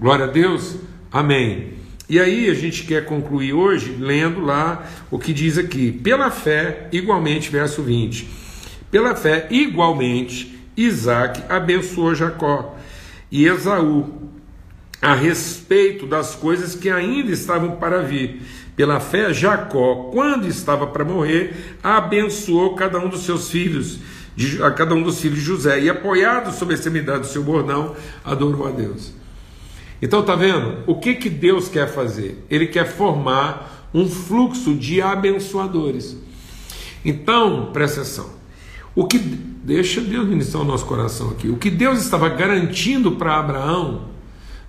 Glória 0.00 0.24
a 0.24 0.28
Deus, 0.28 0.76
amém. 1.10 1.74
E 2.08 2.18
aí 2.18 2.50
a 2.50 2.54
gente 2.54 2.84
quer 2.84 3.04
concluir 3.04 3.52
hoje 3.52 3.96
lendo 3.98 4.40
lá 4.40 4.86
o 5.10 5.18
que 5.18 5.32
diz 5.32 5.56
aqui: 5.56 5.92
pela 5.92 6.30
fé, 6.30 6.88
igualmente, 6.92 7.48
verso 7.48 7.82
20. 7.82 8.28
Pela 8.90 9.14
fé, 9.14 9.46
igualmente, 9.50 10.58
Isaac 10.76 11.42
abençoou 11.48 12.14
Jacó 12.14 12.76
e 13.30 13.46
Esaú 13.46 14.30
a 15.00 15.14
respeito 15.14 16.06
das 16.06 16.34
coisas 16.34 16.74
que 16.74 16.90
ainda 16.90 17.32
estavam 17.32 17.76
para 17.76 18.02
vir 18.02 18.42
pela 18.76 19.00
fé, 19.00 19.32
Jacó, 19.32 20.10
quando 20.12 20.46
estava 20.46 20.86
para 20.86 21.04
morrer, 21.04 21.76
abençoou 21.82 22.74
cada 22.74 22.98
um 22.98 23.08
dos 23.08 23.20
seus 23.20 23.50
filhos, 23.50 23.98
a 24.62 24.70
cada 24.70 24.94
um 24.94 25.02
dos 25.02 25.20
filhos 25.20 25.38
de 25.38 25.44
José, 25.44 25.80
e 25.80 25.90
apoiado 25.90 26.52
sobre 26.52 26.74
a 26.74 26.76
extremidade 26.76 27.20
do 27.20 27.26
seu 27.26 27.42
bordão, 27.42 27.94
adorou 28.24 28.66
a 28.66 28.70
Deus. 28.70 29.12
Então, 30.00 30.22
tá 30.22 30.34
vendo? 30.34 30.78
O 30.86 30.96
que, 30.96 31.14
que 31.14 31.28
Deus 31.28 31.68
quer 31.68 31.86
fazer? 31.86 32.44
Ele 32.50 32.66
quer 32.66 32.86
formar 32.86 33.88
um 33.94 34.08
fluxo 34.08 34.74
de 34.74 35.02
abençoadores. 35.02 36.16
Então, 37.04 37.70
presta 37.72 38.00
atenção. 38.00 38.30
O 38.94 39.06
que 39.06 39.18
deixa 39.18 40.00
Deus 40.00 40.26
ministrar 40.26 40.62
o 40.62 40.66
nosso 40.66 40.84
coração 40.86 41.30
aqui. 41.30 41.48
O 41.48 41.56
que 41.56 41.70
Deus 41.70 42.00
estava 42.00 42.28
garantindo 42.28 43.12
para 43.12 43.38
Abraão 43.38 44.08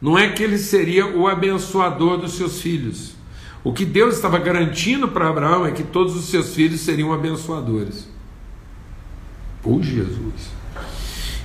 não 0.01 0.17
é 0.17 0.29
que 0.29 0.43
ele 0.43 0.57
seria 0.57 1.07
o 1.07 1.27
abençoador 1.27 2.17
dos 2.17 2.33
seus 2.33 2.61
filhos. 2.61 3.12
O 3.63 3.71
que 3.71 3.85
Deus 3.85 4.15
estava 4.15 4.37
garantindo 4.39 5.07
para 5.07 5.29
Abraão 5.29 5.65
é 5.65 5.71
que 5.71 5.83
todos 5.83 6.15
os 6.15 6.25
seus 6.25 6.53
filhos 6.53 6.81
seriam 6.81 7.13
abençoadores. 7.13 8.07
Por 9.61 9.81
Jesus. 9.81 10.51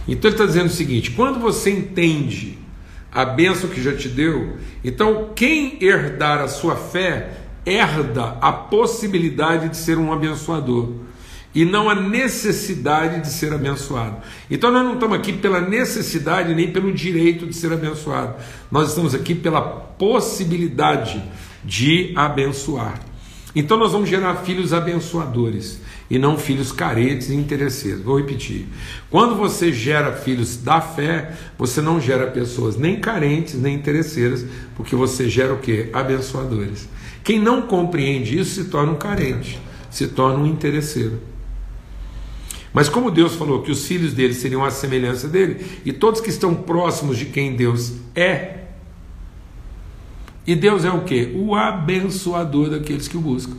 Então 0.08 0.28
ele 0.28 0.34
está 0.34 0.46
dizendo 0.46 0.66
o 0.66 0.70
seguinte: 0.70 1.12
quando 1.12 1.38
você 1.38 1.70
entende 1.70 2.58
a 3.12 3.24
bênção 3.24 3.70
que 3.70 3.80
já 3.80 3.94
te 3.94 4.08
deu, 4.08 4.56
então 4.82 5.30
quem 5.36 5.78
herdar 5.80 6.40
a 6.40 6.48
sua 6.48 6.74
fé 6.74 7.38
herda 7.64 8.36
a 8.40 8.50
possibilidade 8.50 9.68
de 9.68 9.76
ser 9.76 9.98
um 9.98 10.12
abençoador 10.12 10.94
e 11.54 11.64
não 11.64 11.88
a 11.88 11.94
necessidade 11.94 13.20
de 13.20 13.28
ser 13.28 13.52
abençoado. 13.52 14.16
Então 14.50 14.70
nós 14.70 14.84
não 14.84 14.94
estamos 14.94 15.16
aqui 15.16 15.32
pela 15.32 15.60
necessidade 15.60 16.54
nem 16.54 16.72
pelo 16.72 16.92
direito 16.92 17.46
de 17.46 17.54
ser 17.54 17.72
abençoado. 17.72 18.34
Nós 18.70 18.88
estamos 18.88 19.14
aqui 19.14 19.34
pela 19.34 19.60
possibilidade 19.60 21.22
de 21.64 22.12
abençoar. 22.14 23.00
Então 23.54 23.76
nós 23.76 23.92
vamos 23.92 24.08
gerar 24.08 24.36
filhos 24.36 24.72
abençoadores 24.72 25.80
e 26.10 26.18
não 26.18 26.38
filhos 26.38 26.70
carentes 26.70 27.28
e 27.30 27.34
interesseiros. 27.34 28.02
Vou 28.02 28.18
repetir. 28.18 28.66
Quando 29.10 29.34
você 29.34 29.72
gera 29.72 30.12
filhos 30.12 30.56
da 30.58 30.80
fé, 30.80 31.34
você 31.58 31.80
não 31.80 32.00
gera 32.00 32.26
pessoas 32.26 32.76
nem 32.76 33.00
carentes 33.00 33.54
nem 33.54 33.74
interesseiras, 33.74 34.44
porque 34.76 34.94
você 34.94 35.28
gera 35.28 35.54
o 35.54 35.58
que? 35.58 35.88
Abençoadores. 35.92 36.88
Quem 37.24 37.40
não 37.40 37.62
compreende 37.62 38.38
isso 38.38 38.62
se 38.62 38.70
torna 38.70 38.92
um 38.92 38.96
carente, 38.96 39.58
se 39.90 40.08
torna 40.08 40.38
um 40.38 40.46
interesseiro. 40.46 41.20
Mas 42.72 42.88
como 42.88 43.10
Deus 43.10 43.34
falou 43.34 43.62
que 43.62 43.70
os 43.70 43.86
filhos 43.86 44.12
dele 44.12 44.34
seriam 44.34 44.64
a 44.64 44.70
semelhança 44.70 45.26
dele, 45.26 45.66
e 45.84 45.92
todos 45.92 46.20
que 46.20 46.30
estão 46.30 46.54
próximos 46.54 47.18
de 47.18 47.26
quem 47.26 47.56
Deus 47.56 47.94
é, 48.14 48.57
e 50.48 50.56
Deus 50.56 50.82
é 50.82 50.90
o 50.90 51.02
que? 51.02 51.30
O 51.36 51.54
abençoador 51.54 52.70
daqueles 52.70 53.06
que 53.06 53.18
o 53.18 53.20
buscam. 53.20 53.52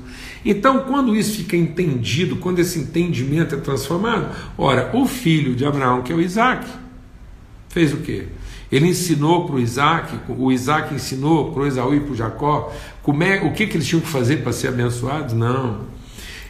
Então, 0.43 0.85
quando 0.87 1.15
isso 1.15 1.37
fica 1.37 1.55
entendido, 1.55 2.37
quando 2.37 2.57
esse 2.57 2.79
entendimento 2.79 3.53
é 3.53 3.59
transformado, 3.59 4.35
ora, 4.57 4.89
o 4.95 5.05
filho 5.05 5.55
de 5.55 5.63
Abraão, 5.63 6.01
que 6.01 6.11
é 6.11 6.15
o 6.15 6.19
Isaac, 6.19 6.67
fez 7.67 7.93
o 7.93 7.97
quê? 7.97 8.25
Ele 8.71 8.87
ensinou 8.87 9.45
para 9.45 9.57
o 9.57 9.59
Isaac, 9.59 10.17
o 10.29 10.51
Isaac 10.51 10.95
ensinou 10.95 11.51
para 11.51 11.61
o 11.61 11.67
Esaú 11.67 11.93
e 11.93 11.99
para 11.99 12.11
o 12.11 12.15
Jacó 12.15 12.73
como 13.03 13.21
é, 13.21 13.43
o 13.43 13.53
que, 13.53 13.67
que 13.67 13.77
eles 13.77 13.85
tinham 13.85 14.01
que 14.01 14.07
fazer 14.09 14.37
para 14.37 14.51
ser 14.51 14.69
abençoados? 14.69 15.35
Não. 15.35 15.81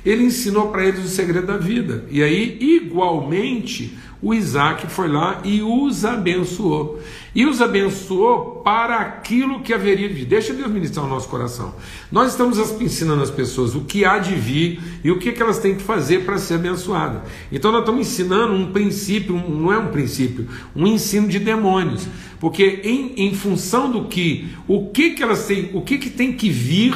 Ele 0.06 0.23
ensinou 0.23 0.69
para 0.69 0.86
eles 0.86 1.04
o 1.04 1.10
segredo 1.10 1.47
da 1.47 1.58
vida. 1.58 2.06
E 2.10 2.23
aí, 2.23 2.58
igualmente, 2.62 3.97
o 4.22 4.34
Isaac 4.34 4.88
foi 4.88 5.08
lá 5.08 5.40
e 5.46 5.62
os 5.62 6.04
abençoou. 6.04 7.00
E 7.34 7.46
os 7.46 7.62
abençoou 7.62 8.62
para 8.64 8.98
aquilo 8.98 9.62
que 9.62 9.74
haveria 9.74 10.10
de 10.10 10.14
vir. 10.16 10.26
Deixa 10.26 10.54
Deus 10.54 10.70
ministrar 10.70 11.06
o 11.06 11.10
nosso 11.10 11.30
coração. 11.30 11.74
Nós 12.12 12.32
estamos 12.32 12.58
ensinando 12.82 13.24
as 13.24 13.32
pessoas 13.32 13.76
o 13.76 13.82
que 13.82 14.04
há 14.04 14.20
de 14.20 14.36
vir 14.36 14.82
e 15.04 15.12
o 15.12 15.20
que, 15.20 15.32
que 15.32 15.42
elas 15.42 15.60
têm 15.60 15.76
que 15.76 15.84
fazer 15.84 16.26
para 16.26 16.38
ser 16.38 16.56
abençoadas. 16.56 17.22
Então 17.50 17.72
nós 17.72 17.82
estamos 17.82 18.02
ensinando 18.02 18.54
um 18.54 18.74
princípio, 18.74 19.36
não 19.36 19.72
é 19.72 19.78
um 19.78 19.88
princípio, 19.88 20.48
um 20.76 20.86
ensino 20.86 21.30
de 21.30 21.40
demônios. 21.40 22.06
Porque 22.42 22.82
em, 22.84 23.14
em 23.16 23.34
função 23.34 23.90
do 23.90 24.06
que, 24.06 24.50
o 24.68 24.90
que, 24.90 25.12
que 25.12 25.24
elas 25.24 25.46
têm, 25.46 25.70
o 25.74 25.82
que, 25.82 25.98
que 25.98 26.10
tem 26.10 26.34
que 26.34 26.50
vir 26.50 26.94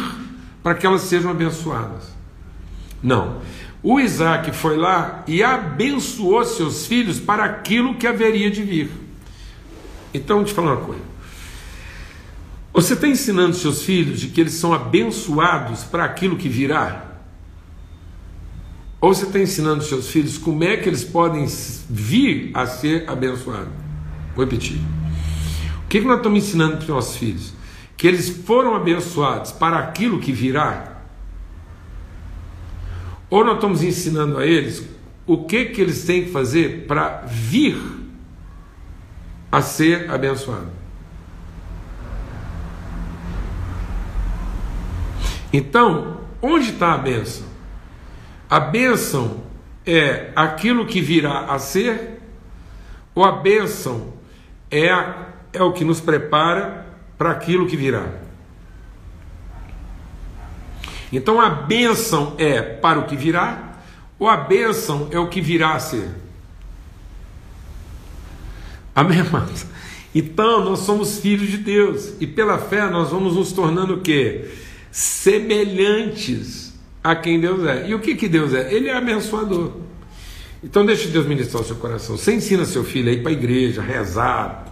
para 0.62 0.76
que 0.76 0.86
elas 0.86 1.02
sejam 1.02 1.32
abençoadas. 1.32 2.04
Não. 3.02 3.42
O 3.84 4.00
Isaac 4.00 4.50
foi 4.54 4.78
lá 4.78 5.26
e 5.28 5.44
abençoou 5.44 6.44
seus 6.46 6.88
filhos 6.88 7.20
para 7.20 7.44
aquilo 7.44 7.96
que 7.96 8.08
haveria 8.08 8.50
de 8.50 8.64
vir. 8.64 8.90
Então, 10.14 10.40
eu 10.40 10.46
te 10.46 10.54
falar 10.54 10.76
uma 10.76 10.86
coisa. 10.86 11.02
Você 12.74 12.94
está 12.94 13.08
ensinando 13.08 13.54
seus 13.56 13.84
filhos 13.84 14.22
de 14.22 14.30
que 14.30 14.40
eles 14.40 14.54
são 14.54 14.74
abençoados 14.74 15.84
para 15.84 16.06
aquilo 16.06 16.38
que 16.38 16.48
virá? 16.48 17.14
Ou 19.02 19.14
você 19.14 19.26
está 19.26 19.38
ensinando 19.38 19.84
seus 19.84 20.08
filhos 20.08 20.38
como 20.38 20.64
é 20.64 20.78
que 20.78 20.88
eles 20.88 21.04
podem 21.04 21.46
vir 21.90 22.52
a 22.54 22.66
ser 22.66 23.04
abençoados? 23.10 23.74
Vou 24.34 24.46
repetir. 24.46 24.78
O 25.84 25.88
que, 25.90 26.00
que 26.00 26.08
nós 26.08 26.18
estamos 26.18 26.42
ensinando 26.42 26.78
para 26.78 26.84
os 26.84 26.88
nossos 26.88 27.18
filhos? 27.18 27.54
Que 27.98 28.08
eles 28.08 28.30
foram 28.30 28.76
abençoados 28.76 29.52
para 29.52 29.78
aquilo 29.78 30.20
que 30.20 30.32
virá? 30.32 30.93
Ou 33.34 33.44
nós 33.44 33.56
estamos 33.56 33.82
ensinando 33.82 34.38
a 34.38 34.46
eles 34.46 34.88
o 35.26 35.46
que, 35.46 35.66
que 35.66 35.82
eles 35.82 36.06
têm 36.06 36.26
que 36.26 36.30
fazer 36.30 36.86
para 36.86 37.24
vir 37.26 37.76
a 39.52 39.60
ser 39.60 40.08
abençoado. 40.12 40.70
Então, 45.52 46.22
onde 46.44 46.74
está 46.74 46.94
a 46.94 46.98
bênção? 47.00 47.48
A 48.48 48.60
bênção 48.60 49.42
é 49.84 50.30
aquilo 50.36 50.86
que 50.86 51.02
virá 51.02 51.46
a 51.46 51.58
ser, 51.58 52.22
ou 53.16 53.26
a 53.26 53.32
bênção 53.32 54.14
é, 54.70 54.92
a, 54.92 55.30
é 55.52 55.64
o 55.64 55.74
que 55.74 55.84
nos 55.84 56.00
prepara 56.00 56.86
para 57.18 57.32
aquilo 57.32 57.66
que 57.66 57.76
virá? 57.76 58.23
Então 61.14 61.40
a 61.40 61.50
bênção 61.50 62.34
é 62.40 62.60
para 62.60 63.00
o 63.00 63.06
que 63.06 63.16
virá, 63.16 63.78
ou 64.18 64.28
a 64.28 64.36
bênção 64.36 65.08
é 65.12 65.20
o 65.20 65.30
que 65.30 65.40
virá 65.40 65.76
a 65.76 65.80
ser? 65.80 66.10
Amém, 68.96 69.20
amados? 69.22 69.66
Então 70.14 70.66
nós 70.66 70.80
somos 70.80 71.20
filhos 71.20 71.50
de 71.50 71.58
Deus 71.58 72.14
e 72.20 72.26
pela 72.26 72.58
fé 72.58 72.90
nós 72.90 73.12
vamos 73.12 73.36
nos 73.36 73.52
tornando 73.52 73.96
o 73.96 74.02
quê? 74.02 74.50
Semelhantes 74.92 76.74
a 77.04 77.16
quem 77.16 77.40
Deus 77.40 77.64
é. 77.66 77.88
E 77.88 77.94
o 77.94 78.00
que, 78.00 78.16
que 78.16 78.28
Deus 78.28 78.54
é? 78.54 78.74
Ele 78.74 78.90
é 78.90 78.96
abençoador. 78.96 79.72
Então 80.64 80.86
deixe 80.86 81.10
Deus 81.10 81.26
ministrar 81.26 81.62
o 81.62 81.66
seu 81.66 81.76
coração. 81.76 82.18
Você 82.18 82.34
ensina 82.34 82.66
seu 82.66 82.84
filho 82.84 83.10
a 83.10 83.14
ir 83.14 83.22
para 83.22 83.32
a 83.32 83.34
igreja, 83.34 83.82
rezar, 83.82 84.72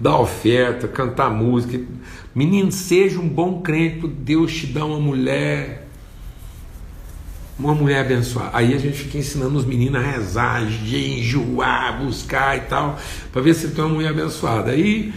dar 0.00 0.18
oferta, 0.18 0.86
cantar 0.86 1.30
música. 1.30 1.80
Menino, 2.34 2.72
seja 2.72 3.20
um 3.20 3.28
bom 3.28 3.60
crente, 3.62 4.08
Deus 4.08 4.52
te 4.52 4.66
dá 4.66 4.84
uma 4.84 4.98
mulher, 4.98 5.86
uma 7.56 7.72
mulher 7.74 8.00
abençoada. 8.00 8.50
Aí 8.52 8.74
a 8.74 8.78
gente 8.78 8.98
fica 8.98 9.18
ensinando 9.18 9.56
os 9.56 9.64
meninos 9.64 10.00
a 10.00 10.04
rezar, 10.04 10.66
jejuar, 10.66 12.02
buscar 12.02 12.56
e 12.56 12.62
tal, 12.62 12.98
para 13.32 13.40
ver 13.40 13.54
se 13.54 13.68
tem 13.68 13.84
uma 13.84 13.94
mulher 13.94 14.10
abençoada. 14.10 14.72
Aí 14.72 15.12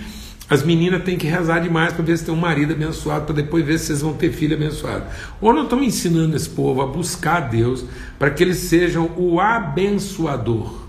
as 0.47 0.61
meninas 0.61 1.03
têm 1.03 1.17
que 1.17 1.25
rezar 1.25 1.59
demais 1.59 1.91
para 1.91 2.05
ver 2.05 2.17
se 2.19 2.23
tem 2.23 2.33
um 2.33 2.39
marido 2.39 2.73
abençoado, 2.73 3.25
para 3.25 3.35
depois 3.35 3.65
ver 3.65 3.79
se 3.79 3.87
vocês 3.87 4.01
vão 4.01 4.13
ter 4.13 4.31
filho 4.31 4.55
abençoado. 4.55 5.05
Ou 5.41 5.51
nós 5.51 5.63
estamos 5.63 5.85
ensinando 5.85 6.35
esse 6.35 6.49
povo 6.49 6.81
a 6.81 6.85
buscar 6.85 7.49
Deus 7.49 7.83
para 8.19 8.29
que 8.29 8.43
eles 8.43 8.57
sejam 8.57 9.11
o 9.17 9.41
abençoador. 9.41 10.86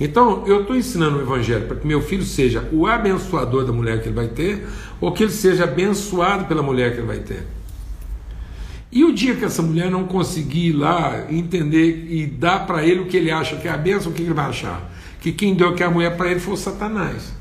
Então, 0.00 0.44
eu 0.46 0.62
estou 0.62 0.74
ensinando 0.74 1.18
o 1.18 1.22
Evangelho 1.22 1.66
para 1.66 1.76
que 1.76 1.86
meu 1.86 2.02
filho 2.02 2.24
seja 2.24 2.68
o 2.72 2.86
abençoador 2.86 3.64
da 3.64 3.72
mulher 3.72 4.00
que 4.00 4.08
ele 4.08 4.16
vai 4.16 4.28
ter, 4.28 4.66
ou 5.00 5.12
que 5.12 5.22
ele 5.22 5.32
seja 5.32 5.64
abençoado 5.64 6.46
pela 6.46 6.62
mulher 6.62 6.92
que 6.92 6.98
ele 6.98 7.06
vai 7.06 7.18
ter. 7.18 7.46
E 8.90 9.04
o 9.04 9.12
dia 9.12 9.34
que 9.34 9.44
essa 9.44 9.62
mulher 9.62 9.90
não 9.90 10.04
conseguir 10.04 10.68
ir 10.68 10.72
lá 10.72 11.26
entender 11.30 12.06
e 12.10 12.26
dar 12.26 12.66
para 12.66 12.84
ele 12.84 13.00
o 13.00 13.06
que 13.06 13.16
ele 13.16 13.30
acha 13.30 13.56
que 13.56 13.66
é 13.66 13.70
a 13.70 13.76
benção, 13.76 14.12
o 14.12 14.14
que 14.14 14.22
ele 14.22 14.34
vai 14.34 14.46
achar? 14.46 14.92
Que 15.18 15.32
quem 15.32 15.54
deu 15.54 15.74
que 15.74 15.82
a 15.82 15.90
mulher 15.90 16.14
para 16.16 16.30
ele 16.30 16.40
foi 16.40 16.54
o 16.54 16.56
Satanás. 16.58 17.32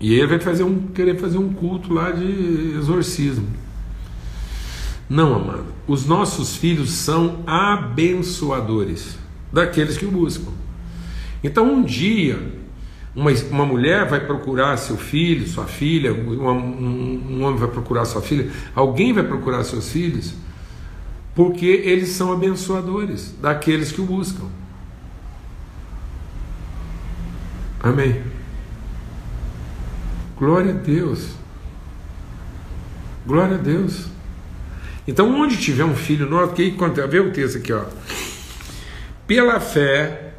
E 0.00 0.14
ele 0.14 0.28
vai 0.28 0.38
fazer 0.38 0.62
um, 0.62 0.86
querer 0.88 1.18
fazer 1.18 1.38
um 1.38 1.52
culto 1.52 1.92
lá 1.92 2.12
de 2.12 2.76
exorcismo. 2.78 3.48
Não, 5.08 5.34
amado. 5.34 5.66
Os 5.86 6.04
nossos 6.04 6.56
filhos 6.56 6.90
são 6.90 7.42
abençoadores 7.46 9.18
daqueles 9.52 9.96
que 9.96 10.04
o 10.04 10.10
buscam. 10.10 10.52
Então, 11.42 11.72
um 11.72 11.82
dia, 11.82 12.38
uma, 13.14 13.30
uma 13.50 13.64
mulher 13.64 14.06
vai 14.06 14.20
procurar 14.20 14.76
seu 14.76 14.96
filho, 14.96 15.46
sua 15.46 15.64
filha, 15.64 16.12
uma, 16.12 16.52
um, 16.52 17.26
um 17.30 17.44
homem 17.44 17.58
vai 17.58 17.68
procurar 17.68 18.04
sua 18.04 18.20
filha, 18.20 18.50
alguém 18.74 19.12
vai 19.12 19.24
procurar 19.24 19.64
seus 19.64 19.90
filhos, 19.90 20.34
porque 21.34 21.66
eles 21.66 22.10
são 22.10 22.32
abençoadores 22.32 23.34
daqueles 23.40 23.92
que 23.92 24.00
o 24.00 24.04
buscam. 24.04 24.46
Amém. 27.80 28.20
Glória 30.36 30.72
a 30.72 30.76
Deus. 30.76 31.30
Glória 33.26 33.54
a 33.54 33.58
Deus. 33.58 34.17
Então, 35.08 35.40
onde 35.40 35.56
tiver 35.56 35.84
um 35.84 35.96
filho 35.96 36.28
nosso, 36.28 36.52
que 36.52 36.70
vê 37.08 37.18
o 37.18 37.32
texto 37.32 37.56
aqui, 37.56 37.72
ó. 37.72 37.84
Pela 39.26 39.58
fé, 39.58 40.34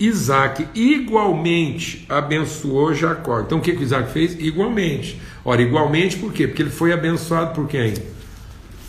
Isaac 0.00 0.66
igualmente 0.74 2.04
abençoou 2.08 2.92
Jacó. 2.92 3.40
Então, 3.40 3.58
o 3.58 3.60
que, 3.60 3.72
que 3.72 3.84
Isaac 3.84 4.12
fez? 4.12 4.36
Igualmente. 4.40 5.22
Ora, 5.44 5.62
igualmente 5.62 6.16
por 6.16 6.32
quê? 6.32 6.48
Porque 6.48 6.62
ele 6.62 6.72
foi 6.72 6.92
abençoado 6.92 7.54
por 7.54 7.68
quem? 7.68 7.94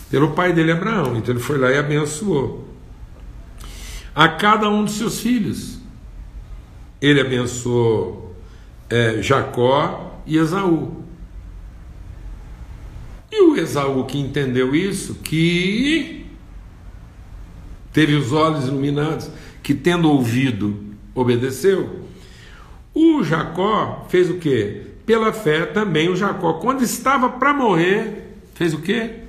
Pelo 0.09 0.31
pai 0.31 0.51
dele, 0.53 0.71
Abraão. 0.71 1.15
Então, 1.15 1.35
ele 1.35 1.43
foi 1.43 1.59
lá 1.59 1.69
e 1.69 1.77
abençoou. 1.77 2.67
A 4.15 4.27
cada 4.27 4.67
um 4.71 4.83
dos 4.83 4.95
seus 4.95 5.19
filhos. 5.19 5.77
Ele 6.99 7.21
abençoou 7.21 8.35
é, 8.89 9.21
Jacó 9.21 10.19
e 10.25 10.35
Esaú. 10.35 11.04
E 13.31 13.41
o 13.41 13.55
Esaú 13.55 14.05
que 14.05 14.17
entendeu 14.17 14.75
isso, 14.75 15.15
que 15.15 16.25
teve 17.91 18.13
os 18.13 18.31
olhos 18.31 18.67
iluminados, 18.67 19.29
que 19.63 19.73
tendo 19.73 20.09
ouvido, 20.09 20.77
obedeceu. 21.13 22.01
O 22.93 23.23
Jacó 23.23 24.05
fez 24.09 24.29
o 24.29 24.35
quê? 24.35 24.83
Pela 25.05 25.31
fé 25.33 25.65
também 25.65 26.09
o 26.09 26.15
Jacó, 26.15 26.53
quando 26.53 26.81
estava 26.81 27.29
para 27.29 27.53
morrer, 27.53 28.37
fez 28.53 28.73
o 28.73 28.81
quê? 28.81 29.21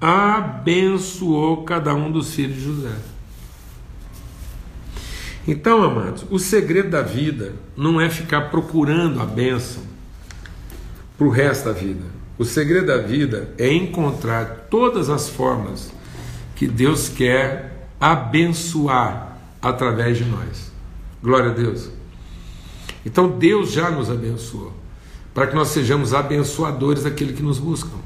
Abençoou 0.00 1.64
cada 1.64 1.94
um 1.94 2.10
dos 2.10 2.34
filhos 2.34 2.56
de 2.56 2.62
José. 2.62 2.94
Então, 5.46 5.82
amados, 5.82 6.24
o 6.30 6.38
segredo 6.38 6.90
da 6.90 7.02
vida 7.02 7.54
não 7.76 8.00
é 8.00 8.08
ficar 8.08 8.50
procurando 8.50 9.20
a 9.20 9.26
bênção 9.26 9.82
para 11.16 11.26
o 11.26 11.30
resto 11.30 11.64
da 11.66 11.72
vida. 11.72 12.19
O 12.40 12.44
segredo 12.46 12.86
da 12.86 12.96
vida 12.96 13.50
é 13.58 13.70
encontrar 13.70 14.68
todas 14.70 15.10
as 15.10 15.28
formas 15.28 15.92
que 16.56 16.66
Deus 16.66 17.06
quer 17.06 17.90
abençoar 18.00 19.36
através 19.60 20.16
de 20.16 20.24
nós. 20.24 20.72
Glória 21.22 21.50
a 21.50 21.52
Deus. 21.52 21.90
Então 23.04 23.28
Deus 23.28 23.70
já 23.70 23.90
nos 23.90 24.10
abençoou, 24.10 24.72
para 25.34 25.48
que 25.48 25.54
nós 25.54 25.68
sejamos 25.68 26.14
abençoadores 26.14 27.02
daquele 27.02 27.34
que 27.34 27.42
nos 27.42 27.58
buscam. 27.58 27.98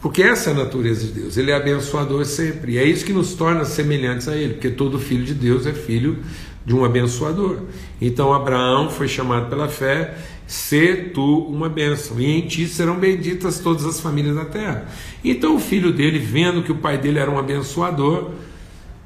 Porque 0.00 0.22
essa 0.22 0.50
é 0.50 0.52
a 0.52 0.56
natureza 0.56 1.04
de 1.04 1.20
Deus, 1.20 1.36
Ele 1.36 1.50
é 1.50 1.56
abençoador 1.56 2.24
sempre, 2.24 2.74
e 2.74 2.78
é 2.78 2.84
isso 2.84 3.04
que 3.04 3.12
nos 3.12 3.34
torna 3.34 3.64
semelhantes 3.64 4.28
a 4.28 4.36
Ele, 4.36 4.54
porque 4.54 4.70
todo 4.70 5.00
filho 5.00 5.24
de 5.24 5.34
Deus 5.34 5.66
é 5.66 5.72
filho 5.72 6.18
de 6.64 6.74
um 6.74 6.84
abençoador. 6.84 7.58
Então 8.00 8.32
Abraão 8.32 8.88
foi 8.88 9.08
chamado 9.08 9.48
pela 9.48 9.66
fé, 9.66 10.16
ser 10.46 11.12
tu 11.12 11.38
uma 11.46 11.68
bênção, 11.68 12.20
e 12.20 12.26
em 12.26 12.46
ti 12.46 12.66
serão 12.66 12.98
benditas 12.98 13.58
todas 13.58 13.84
as 13.84 14.00
famílias 14.00 14.36
da 14.36 14.44
terra. 14.44 14.86
Então 15.24 15.56
o 15.56 15.60
filho 15.60 15.92
dele, 15.92 16.18
vendo 16.18 16.62
que 16.62 16.72
o 16.72 16.76
pai 16.76 16.98
dele 16.98 17.18
era 17.18 17.30
um 17.30 17.38
abençoador, 17.38 18.30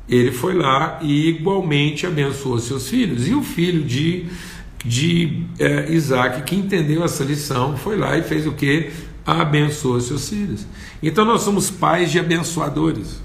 ele 0.09 0.33
foi 0.33 0.55
lá 0.55 0.99
e 1.03 1.29
igualmente 1.29 2.07
abençoou 2.07 2.59
seus 2.59 2.89
filhos. 2.89 3.29
E 3.29 3.35
o 3.35 3.43
filho 3.43 3.85
de, 3.85 4.27
de 4.85 5.45
é, 5.59 5.93
Isaac, 5.93 6.43
que 6.43 6.57
entendeu 6.57 7.05
essa 7.05 7.23
lição, 7.23 7.77
foi 7.77 7.97
lá 7.97 8.17
e 8.17 8.23
fez 8.23 8.47
o 8.47 8.53
que? 8.53 8.91
Abençoou 9.27 10.01
seus 10.01 10.29
filhos. 10.29 10.67
Então 11.03 11.25
nós 11.25 11.43
somos 11.43 11.71
pais 11.71 12.11
de 12.11 12.19
abençoadores. 12.19 13.21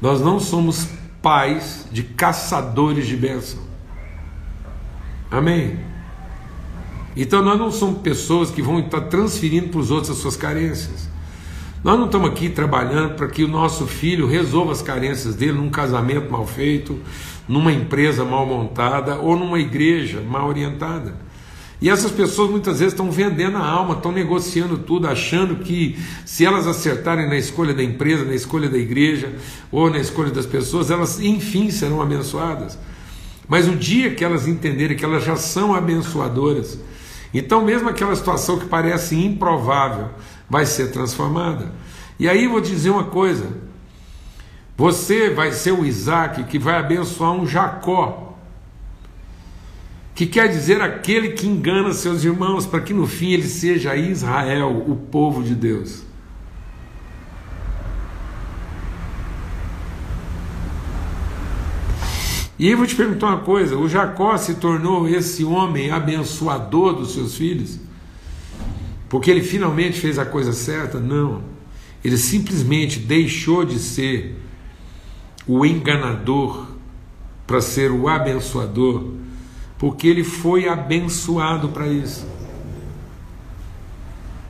Nós 0.00 0.20
não 0.20 0.38
somos 0.38 0.88
pais 1.20 1.86
de 1.90 2.04
caçadores 2.04 3.06
de 3.06 3.16
bênção. 3.16 3.60
Amém? 5.30 5.89
Então 7.22 7.42
nós 7.42 7.58
não 7.58 7.70
somos 7.70 8.00
pessoas 8.00 8.50
que 8.50 8.62
vão 8.62 8.78
estar 8.78 9.02
transferindo 9.02 9.68
para 9.68 9.80
os 9.80 9.90
outros 9.90 10.10
as 10.10 10.16
suas 10.16 10.36
carências. 10.36 11.06
Nós 11.84 11.98
não 11.98 12.06
estamos 12.06 12.30
aqui 12.30 12.48
trabalhando 12.48 13.14
para 13.14 13.28
que 13.28 13.44
o 13.44 13.48
nosso 13.48 13.86
filho 13.86 14.26
resolva 14.26 14.72
as 14.72 14.80
carências 14.80 15.34
dele 15.34 15.52
num 15.52 15.68
casamento 15.68 16.32
mal 16.32 16.46
feito, 16.46 16.98
numa 17.46 17.70
empresa 17.74 18.24
mal 18.24 18.46
montada 18.46 19.16
ou 19.16 19.36
numa 19.36 19.60
igreja 19.60 20.22
mal 20.22 20.48
orientada. 20.48 21.14
E 21.78 21.90
essas 21.90 22.10
pessoas 22.10 22.50
muitas 22.50 22.78
vezes 22.78 22.94
estão 22.94 23.10
vendendo 23.10 23.58
a 23.58 23.66
alma, 23.66 23.96
estão 23.96 24.12
negociando 24.12 24.78
tudo, 24.78 25.06
achando 25.06 25.56
que 25.56 25.98
se 26.24 26.46
elas 26.46 26.66
acertarem 26.66 27.28
na 27.28 27.36
escolha 27.36 27.74
da 27.74 27.82
empresa, 27.82 28.24
na 28.24 28.34
escolha 28.34 28.70
da 28.70 28.78
igreja 28.78 29.30
ou 29.70 29.90
na 29.90 29.98
escolha 29.98 30.30
das 30.30 30.46
pessoas, 30.46 30.90
elas 30.90 31.20
enfim 31.20 31.70
serão 31.70 32.00
abençoadas. 32.00 32.78
Mas 33.46 33.68
o 33.68 33.76
dia 33.76 34.14
que 34.14 34.24
elas 34.24 34.48
entenderem 34.48 34.96
que 34.96 35.04
elas 35.04 35.22
já 35.22 35.36
são 35.36 35.74
abençoadoras, 35.74 36.78
então 37.32 37.64
mesmo 37.64 37.88
aquela 37.88 38.14
situação 38.14 38.58
que 38.58 38.66
parece 38.66 39.16
improvável 39.16 40.10
vai 40.48 40.66
ser 40.66 40.90
transformada. 40.90 41.72
E 42.18 42.28
aí 42.28 42.46
vou 42.46 42.60
dizer 42.60 42.90
uma 42.90 43.04
coisa: 43.04 43.46
você 44.76 45.30
vai 45.30 45.52
ser 45.52 45.72
o 45.72 45.84
Isaac 45.84 46.44
que 46.44 46.58
vai 46.58 46.76
abençoar 46.76 47.32
um 47.32 47.46
Jacó 47.46 48.30
que 50.20 50.26
quer 50.26 50.48
dizer 50.48 50.82
aquele 50.82 51.30
que 51.30 51.46
engana 51.46 51.94
seus 51.94 52.24
irmãos, 52.24 52.66
para 52.66 52.82
que 52.82 52.92
no 52.92 53.06
fim 53.06 53.30
ele 53.30 53.48
seja 53.48 53.96
Israel, 53.96 54.84
o 54.86 54.94
povo 54.94 55.42
de 55.42 55.54
Deus. 55.54 56.02
E 62.60 62.66
aí 62.66 62.72
eu 62.72 62.76
vou 62.76 62.86
te 62.86 62.94
perguntar 62.94 63.28
uma 63.28 63.38
coisa: 63.38 63.74
o 63.78 63.88
Jacó 63.88 64.36
se 64.36 64.56
tornou 64.56 65.08
esse 65.08 65.42
homem 65.42 65.90
abençoador 65.90 66.92
dos 66.92 67.14
seus 67.14 67.34
filhos? 67.34 67.78
Porque 69.08 69.30
ele 69.30 69.42
finalmente 69.42 69.98
fez 69.98 70.18
a 70.18 70.26
coisa 70.26 70.52
certa? 70.52 71.00
Não. 71.00 71.42
Ele 72.04 72.18
simplesmente 72.18 72.98
deixou 72.98 73.64
de 73.64 73.78
ser 73.78 74.36
o 75.46 75.64
enganador 75.64 76.66
para 77.46 77.62
ser 77.62 77.90
o 77.90 78.06
abençoador 78.06 79.14
porque 79.78 80.06
ele 80.06 80.22
foi 80.22 80.68
abençoado 80.68 81.70
para 81.70 81.86
isso. 81.86 82.26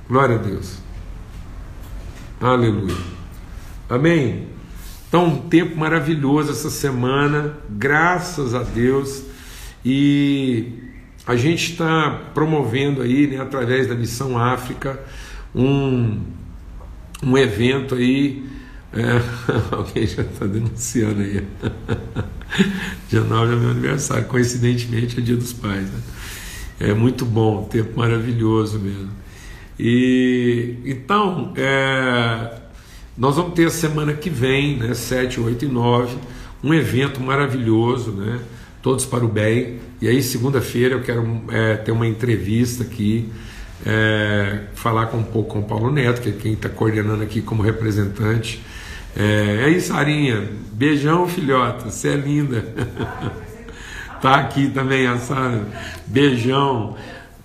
Glória 0.08 0.34
a 0.34 0.38
Deus. 0.38 0.78
Aleluia. 2.40 2.96
Amém. 3.88 4.48
Então, 5.10 5.26
um 5.26 5.38
tempo 5.48 5.76
maravilhoso 5.76 6.52
essa 6.52 6.70
semana, 6.70 7.56
graças 7.68 8.54
a 8.54 8.62
Deus. 8.62 9.24
E 9.84 10.66
a 11.26 11.34
gente 11.34 11.72
está 11.72 12.28
promovendo 12.32 13.02
aí, 13.02 13.26
né, 13.26 13.40
através 13.40 13.88
da 13.88 13.96
Missão 13.96 14.38
África, 14.38 15.00
um, 15.52 16.20
um 17.24 17.36
evento 17.36 17.96
aí. 17.96 18.48
É, 18.92 19.20
alguém 19.74 20.06
já 20.06 20.22
está 20.22 20.46
denunciando 20.46 21.22
aí. 21.22 21.44
dia 23.10 23.22
9 23.22 23.52
é 23.52 23.56
meu 23.56 23.70
aniversário, 23.70 24.26
coincidentemente 24.26 25.18
é 25.18 25.20
dia 25.20 25.36
dos 25.36 25.52
pais. 25.52 25.90
Né? 25.90 26.00
É 26.78 26.94
muito 26.94 27.26
bom, 27.26 27.64
tempo 27.64 27.98
maravilhoso 27.98 28.78
mesmo. 28.78 29.10
E 29.76 30.76
então, 30.84 31.52
é, 31.56 32.60
nós 33.16 33.36
vamos 33.36 33.54
ter 33.54 33.66
a 33.66 33.70
semana 33.70 34.12
que 34.12 34.30
vem, 34.30 34.76
né, 34.76 34.94
7, 34.94 35.40
8 35.40 35.64
e 35.64 35.68
9, 35.68 36.16
um 36.62 36.74
evento 36.74 37.20
maravilhoso, 37.20 38.12
né? 38.12 38.40
Todos 38.82 39.04
para 39.04 39.24
o 39.24 39.28
bem. 39.28 39.78
E 40.00 40.08
aí, 40.08 40.22
segunda-feira, 40.22 40.94
eu 40.94 41.02
quero 41.02 41.42
é, 41.50 41.76
ter 41.76 41.92
uma 41.92 42.06
entrevista 42.06 42.82
aqui, 42.82 43.30
é, 43.84 44.60
falar 44.74 45.06
com 45.06 45.18
um 45.18 45.22
pouco 45.22 45.50
com 45.52 45.60
o 45.60 45.64
Paulo 45.64 45.90
Neto, 45.90 46.22
que 46.22 46.30
é 46.30 46.32
quem 46.32 46.52
está 46.54 46.68
coordenando 46.68 47.22
aqui 47.22 47.42
como 47.42 47.62
representante 47.62 48.62
é, 49.16 49.64
é 49.64 49.68
isso, 49.70 49.88
Sarinha. 49.88 50.48
Beijão, 50.72 51.26
filhota. 51.28 51.90
Você 51.90 52.08
é 52.08 52.16
linda. 52.16 52.64
tá 54.20 54.36
aqui 54.36 54.70
também 54.70 55.06
a 55.06 55.18
Sara. 55.18 55.66
Beijão. 56.06 56.96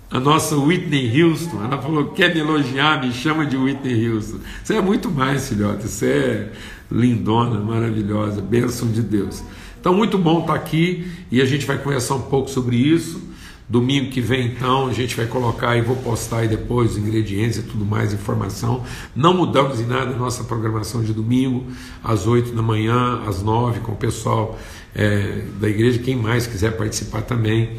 A 0.08 0.20
nossa 0.20 0.56
Whitney 0.56 1.20
Houston, 1.20 1.64
ela 1.64 1.82
falou: 1.82 2.06
quer 2.06 2.32
me 2.32 2.40
elogiar, 2.40 3.04
me 3.04 3.12
chama 3.12 3.44
de 3.44 3.56
Whitney 3.56 4.08
Houston. 4.08 4.38
Você 4.62 4.74
é 4.74 4.80
muito 4.80 5.10
mais, 5.10 5.48
filhota. 5.48 5.88
Você 5.88 6.06
é 6.06 6.52
lindona, 6.90 7.58
maravilhosa. 7.58 8.40
Bênção 8.40 8.88
de 8.88 9.02
Deus. 9.02 9.42
Então, 9.80 9.92
muito 9.94 10.16
bom 10.16 10.40
estar 10.40 10.54
aqui 10.54 11.10
e 11.30 11.40
a 11.40 11.44
gente 11.44 11.66
vai 11.66 11.78
conversar 11.78 12.14
um 12.14 12.22
pouco 12.22 12.48
sobre 12.48 12.76
isso. 12.76 13.22
Domingo 13.68 14.10
que 14.10 14.20
vem, 14.20 14.46
então, 14.46 14.86
a 14.86 14.92
gente 14.92 15.16
vai 15.16 15.26
colocar 15.26 15.76
e 15.76 15.80
vou 15.80 15.96
postar 15.96 16.38
aí 16.38 16.48
depois 16.48 16.92
os 16.92 16.98
ingredientes 16.98 17.58
e 17.58 17.62
tudo 17.62 17.84
mais, 17.84 18.12
informação. 18.12 18.84
Não 19.14 19.34
mudamos 19.34 19.80
em 19.80 19.86
nada 19.86 20.14
a 20.14 20.16
nossa 20.16 20.44
programação 20.44 21.02
de 21.02 21.12
domingo, 21.12 21.66
às 22.02 22.28
8 22.28 22.52
da 22.52 22.62
manhã, 22.62 23.22
às 23.26 23.42
9, 23.42 23.80
com 23.80 23.90
o 23.90 23.96
pessoal 23.96 24.56
é, 24.94 25.42
da 25.60 25.68
igreja, 25.68 25.98
quem 25.98 26.14
mais 26.14 26.46
quiser 26.46 26.76
participar 26.76 27.22
também. 27.22 27.70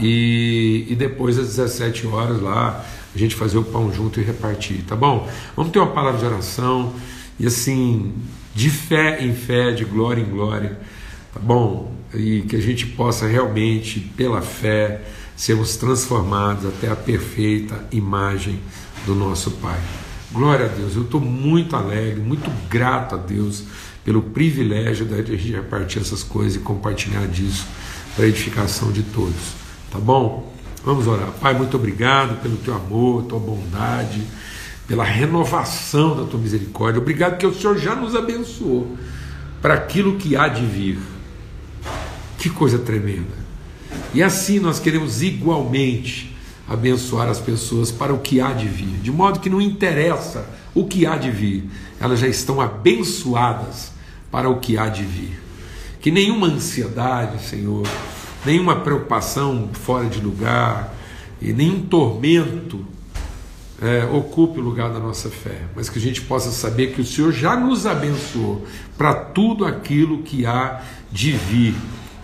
E, 0.00 0.86
e 0.88 0.94
depois 0.94 1.38
às 1.38 1.56
17 1.56 2.06
horas 2.06 2.40
lá, 2.40 2.84
a 3.14 3.18
gente 3.18 3.34
fazer 3.34 3.58
o 3.58 3.64
pão 3.64 3.92
junto 3.92 4.20
e 4.20 4.22
repartir, 4.22 4.82
tá 4.86 4.94
bom? 4.94 5.28
Vamos 5.56 5.72
ter 5.72 5.78
uma 5.78 5.92
palavra 5.92 6.20
de 6.20 6.26
oração 6.26 6.92
e 7.38 7.46
assim, 7.46 8.12
de 8.54 8.70
fé 8.70 9.24
em 9.24 9.32
fé, 9.32 9.72
de 9.72 9.84
glória 9.84 10.20
em 10.20 10.28
glória, 10.28 10.78
tá 11.32 11.40
bom? 11.40 11.98
e 12.14 12.42
que 12.42 12.56
a 12.56 12.60
gente 12.60 12.86
possa 12.86 13.26
realmente, 13.26 14.00
pela 14.00 14.40
fé, 14.40 15.02
sermos 15.36 15.76
transformados 15.76 16.66
até 16.66 16.90
a 16.90 16.96
perfeita 16.96 17.86
imagem 17.92 18.58
do 19.06 19.14
nosso 19.14 19.52
Pai. 19.52 19.78
Glória 20.32 20.66
a 20.66 20.68
Deus, 20.68 20.94
eu 20.96 21.02
estou 21.02 21.20
muito 21.20 21.76
alegre, 21.76 22.20
muito 22.20 22.50
grato 22.68 23.14
a 23.14 23.18
Deus 23.18 23.64
pelo 24.04 24.22
privilégio 24.22 25.06
de 25.06 25.14
a 25.14 25.22
gente 25.22 25.52
repartir 25.52 26.00
essas 26.00 26.22
coisas 26.22 26.56
e 26.56 26.58
compartilhar 26.60 27.26
disso 27.26 27.66
para 28.14 28.24
a 28.24 28.28
edificação 28.28 28.90
de 28.90 29.02
todos, 29.02 29.54
tá 29.90 29.98
bom? 29.98 30.52
Vamos 30.84 31.06
orar. 31.06 31.30
Pai, 31.40 31.54
muito 31.54 31.76
obrigado 31.76 32.40
pelo 32.40 32.56
teu 32.56 32.74
amor, 32.74 33.24
tua 33.24 33.38
bondade, 33.38 34.22
pela 34.86 35.04
renovação 35.04 36.16
da 36.16 36.24
tua 36.24 36.40
misericórdia. 36.40 37.00
Obrigado 37.00 37.36
que 37.36 37.46
o 37.46 37.54
Senhor 37.54 37.76
já 37.78 37.94
nos 37.94 38.14
abençoou 38.14 38.96
para 39.60 39.74
aquilo 39.74 40.16
que 40.16 40.36
há 40.36 40.48
de 40.48 40.64
vir. 40.64 40.98
Que 42.38 42.48
coisa 42.48 42.78
tremenda. 42.78 43.36
E 44.14 44.22
assim 44.22 44.58
nós 44.58 44.78
queremos 44.78 45.22
igualmente 45.22 46.34
abençoar 46.68 47.28
as 47.28 47.40
pessoas 47.40 47.90
para 47.90 48.12
o 48.12 48.18
que 48.18 48.40
há 48.40 48.52
de 48.52 48.68
vir, 48.68 48.98
de 49.02 49.10
modo 49.10 49.40
que 49.40 49.48
não 49.48 49.60
interessa 49.60 50.46
o 50.74 50.86
que 50.86 51.06
há 51.06 51.16
de 51.16 51.30
vir, 51.30 51.64
elas 51.98 52.20
já 52.20 52.28
estão 52.28 52.60
abençoadas 52.60 53.90
para 54.30 54.48
o 54.48 54.60
que 54.60 54.76
há 54.76 54.88
de 54.88 55.02
vir. 55.02 55.40
Que 56.00 56.10
nenhuma 56.10 56.46
ansiedade, 56.46 57.42
Senhor, 57.42 57.86
nenhuma 58.44 58.76
preocupação 58.76 59.70
fora 59.72 60.06
de 60.06 60.20
lugar 60.20 60.94
e 61.40 61.52
nenhum 61.52 61.82
tormento 61.82 62.84
é, 63.80 64.04
ocupe 64.12 64.58
o 64.58 64.62
lugar 64.62 64.90
da 64.90 64.98
nossa 64.98 65.30
fé, 65.30 65.62
mas 65.74 65.88
que 65.88 65.98
a 65.98 66.02
gente 66.02 66.20
possa 66.22 66.50
saber 66.50 66.92
que 66.92 67.00
o 67.00 67.06
Senhor 67.06 67.32
já 67.32 67.56
nos 67.56 67.86
abençoou 67.86 68.66
para 68.96 69.14
tudo 69.14 69.64
aquilo 69.64 70.22
que 70.22 70.44
há 70.44 70.82
de 71.12 71.32
vir 71.32 71.74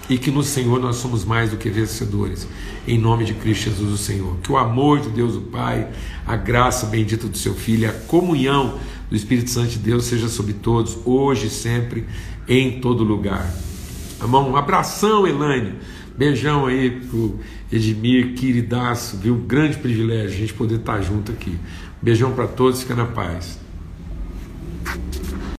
e 0.09 0.19
que 0.19 0.31
no 0.31 0.43
Senhor 0.43 0.81
nós 0.81 0.97
somos 0.97 1.25
mais 1.25 1.51
do 1.51 1.57
que 1.57 1.71
vencedores. 1.71 2.47
Em 2.87 2.99
nome 2.99 3.25
de 3.25 3.35
Cristo 3.35 3.71
Jesus, 3.71 3.93
o 3.93 3.97
Senhor. 3.97 4.37
Que 4.43 4.53
o 4.53 4.57
amor 4.57 5.01
de 5.01 5.09
Deus, 5.09 5.35
o 5.37 5.41
Pai, 5.41 5.89
a 6.27 6.37
graça 6.37 6.87
bendita 6.87 7.27
do 7.27 7.39
seu 7.39 7.55
Filho, 7.55 7.89
a 7.89 7.93
comunhão 7.93 8.79
do 9.09 9.17
Espírito 9.17 9.51
Santo 9.51 9.71
de 9.71 9.79
Deus 9.79 10.05
seja 10.05 10.29
sobre 10.29 10.53
todos, 10.53 10.99
hoje 11.05 11.47
e 11.47 11.51
sempre, 11.51 12.07
em 12.47 12.81
todo 12.81 13.03
lugar. 13.03 13.51
Bom? 14.21 14.51
Um 14.51 14.57
abração, 14.57 15.27
Elaine. 15.27 15.75
Beijão 16.17 16.67
aí 16.67 16.91
pro 16.91 17.41
Edmir, 17.73 18.35
queridaço, 18.35 19.17
viu? 19.17 19.37
Grande 19.37 19.79
privilégio 19.79 20.37
a 20.37 20.41
gente 20.41 20.55
poder 20.55 20.77
estar 20.77 21.01
junto 21.01 21.33
aqui. 21.33 21.59
Beijão 22.01 22.33
para 22.33 22.47
todos, 22.47 22.83
fica 22.83 22.95
na 22.95 23.07
paz. 23.07 23.64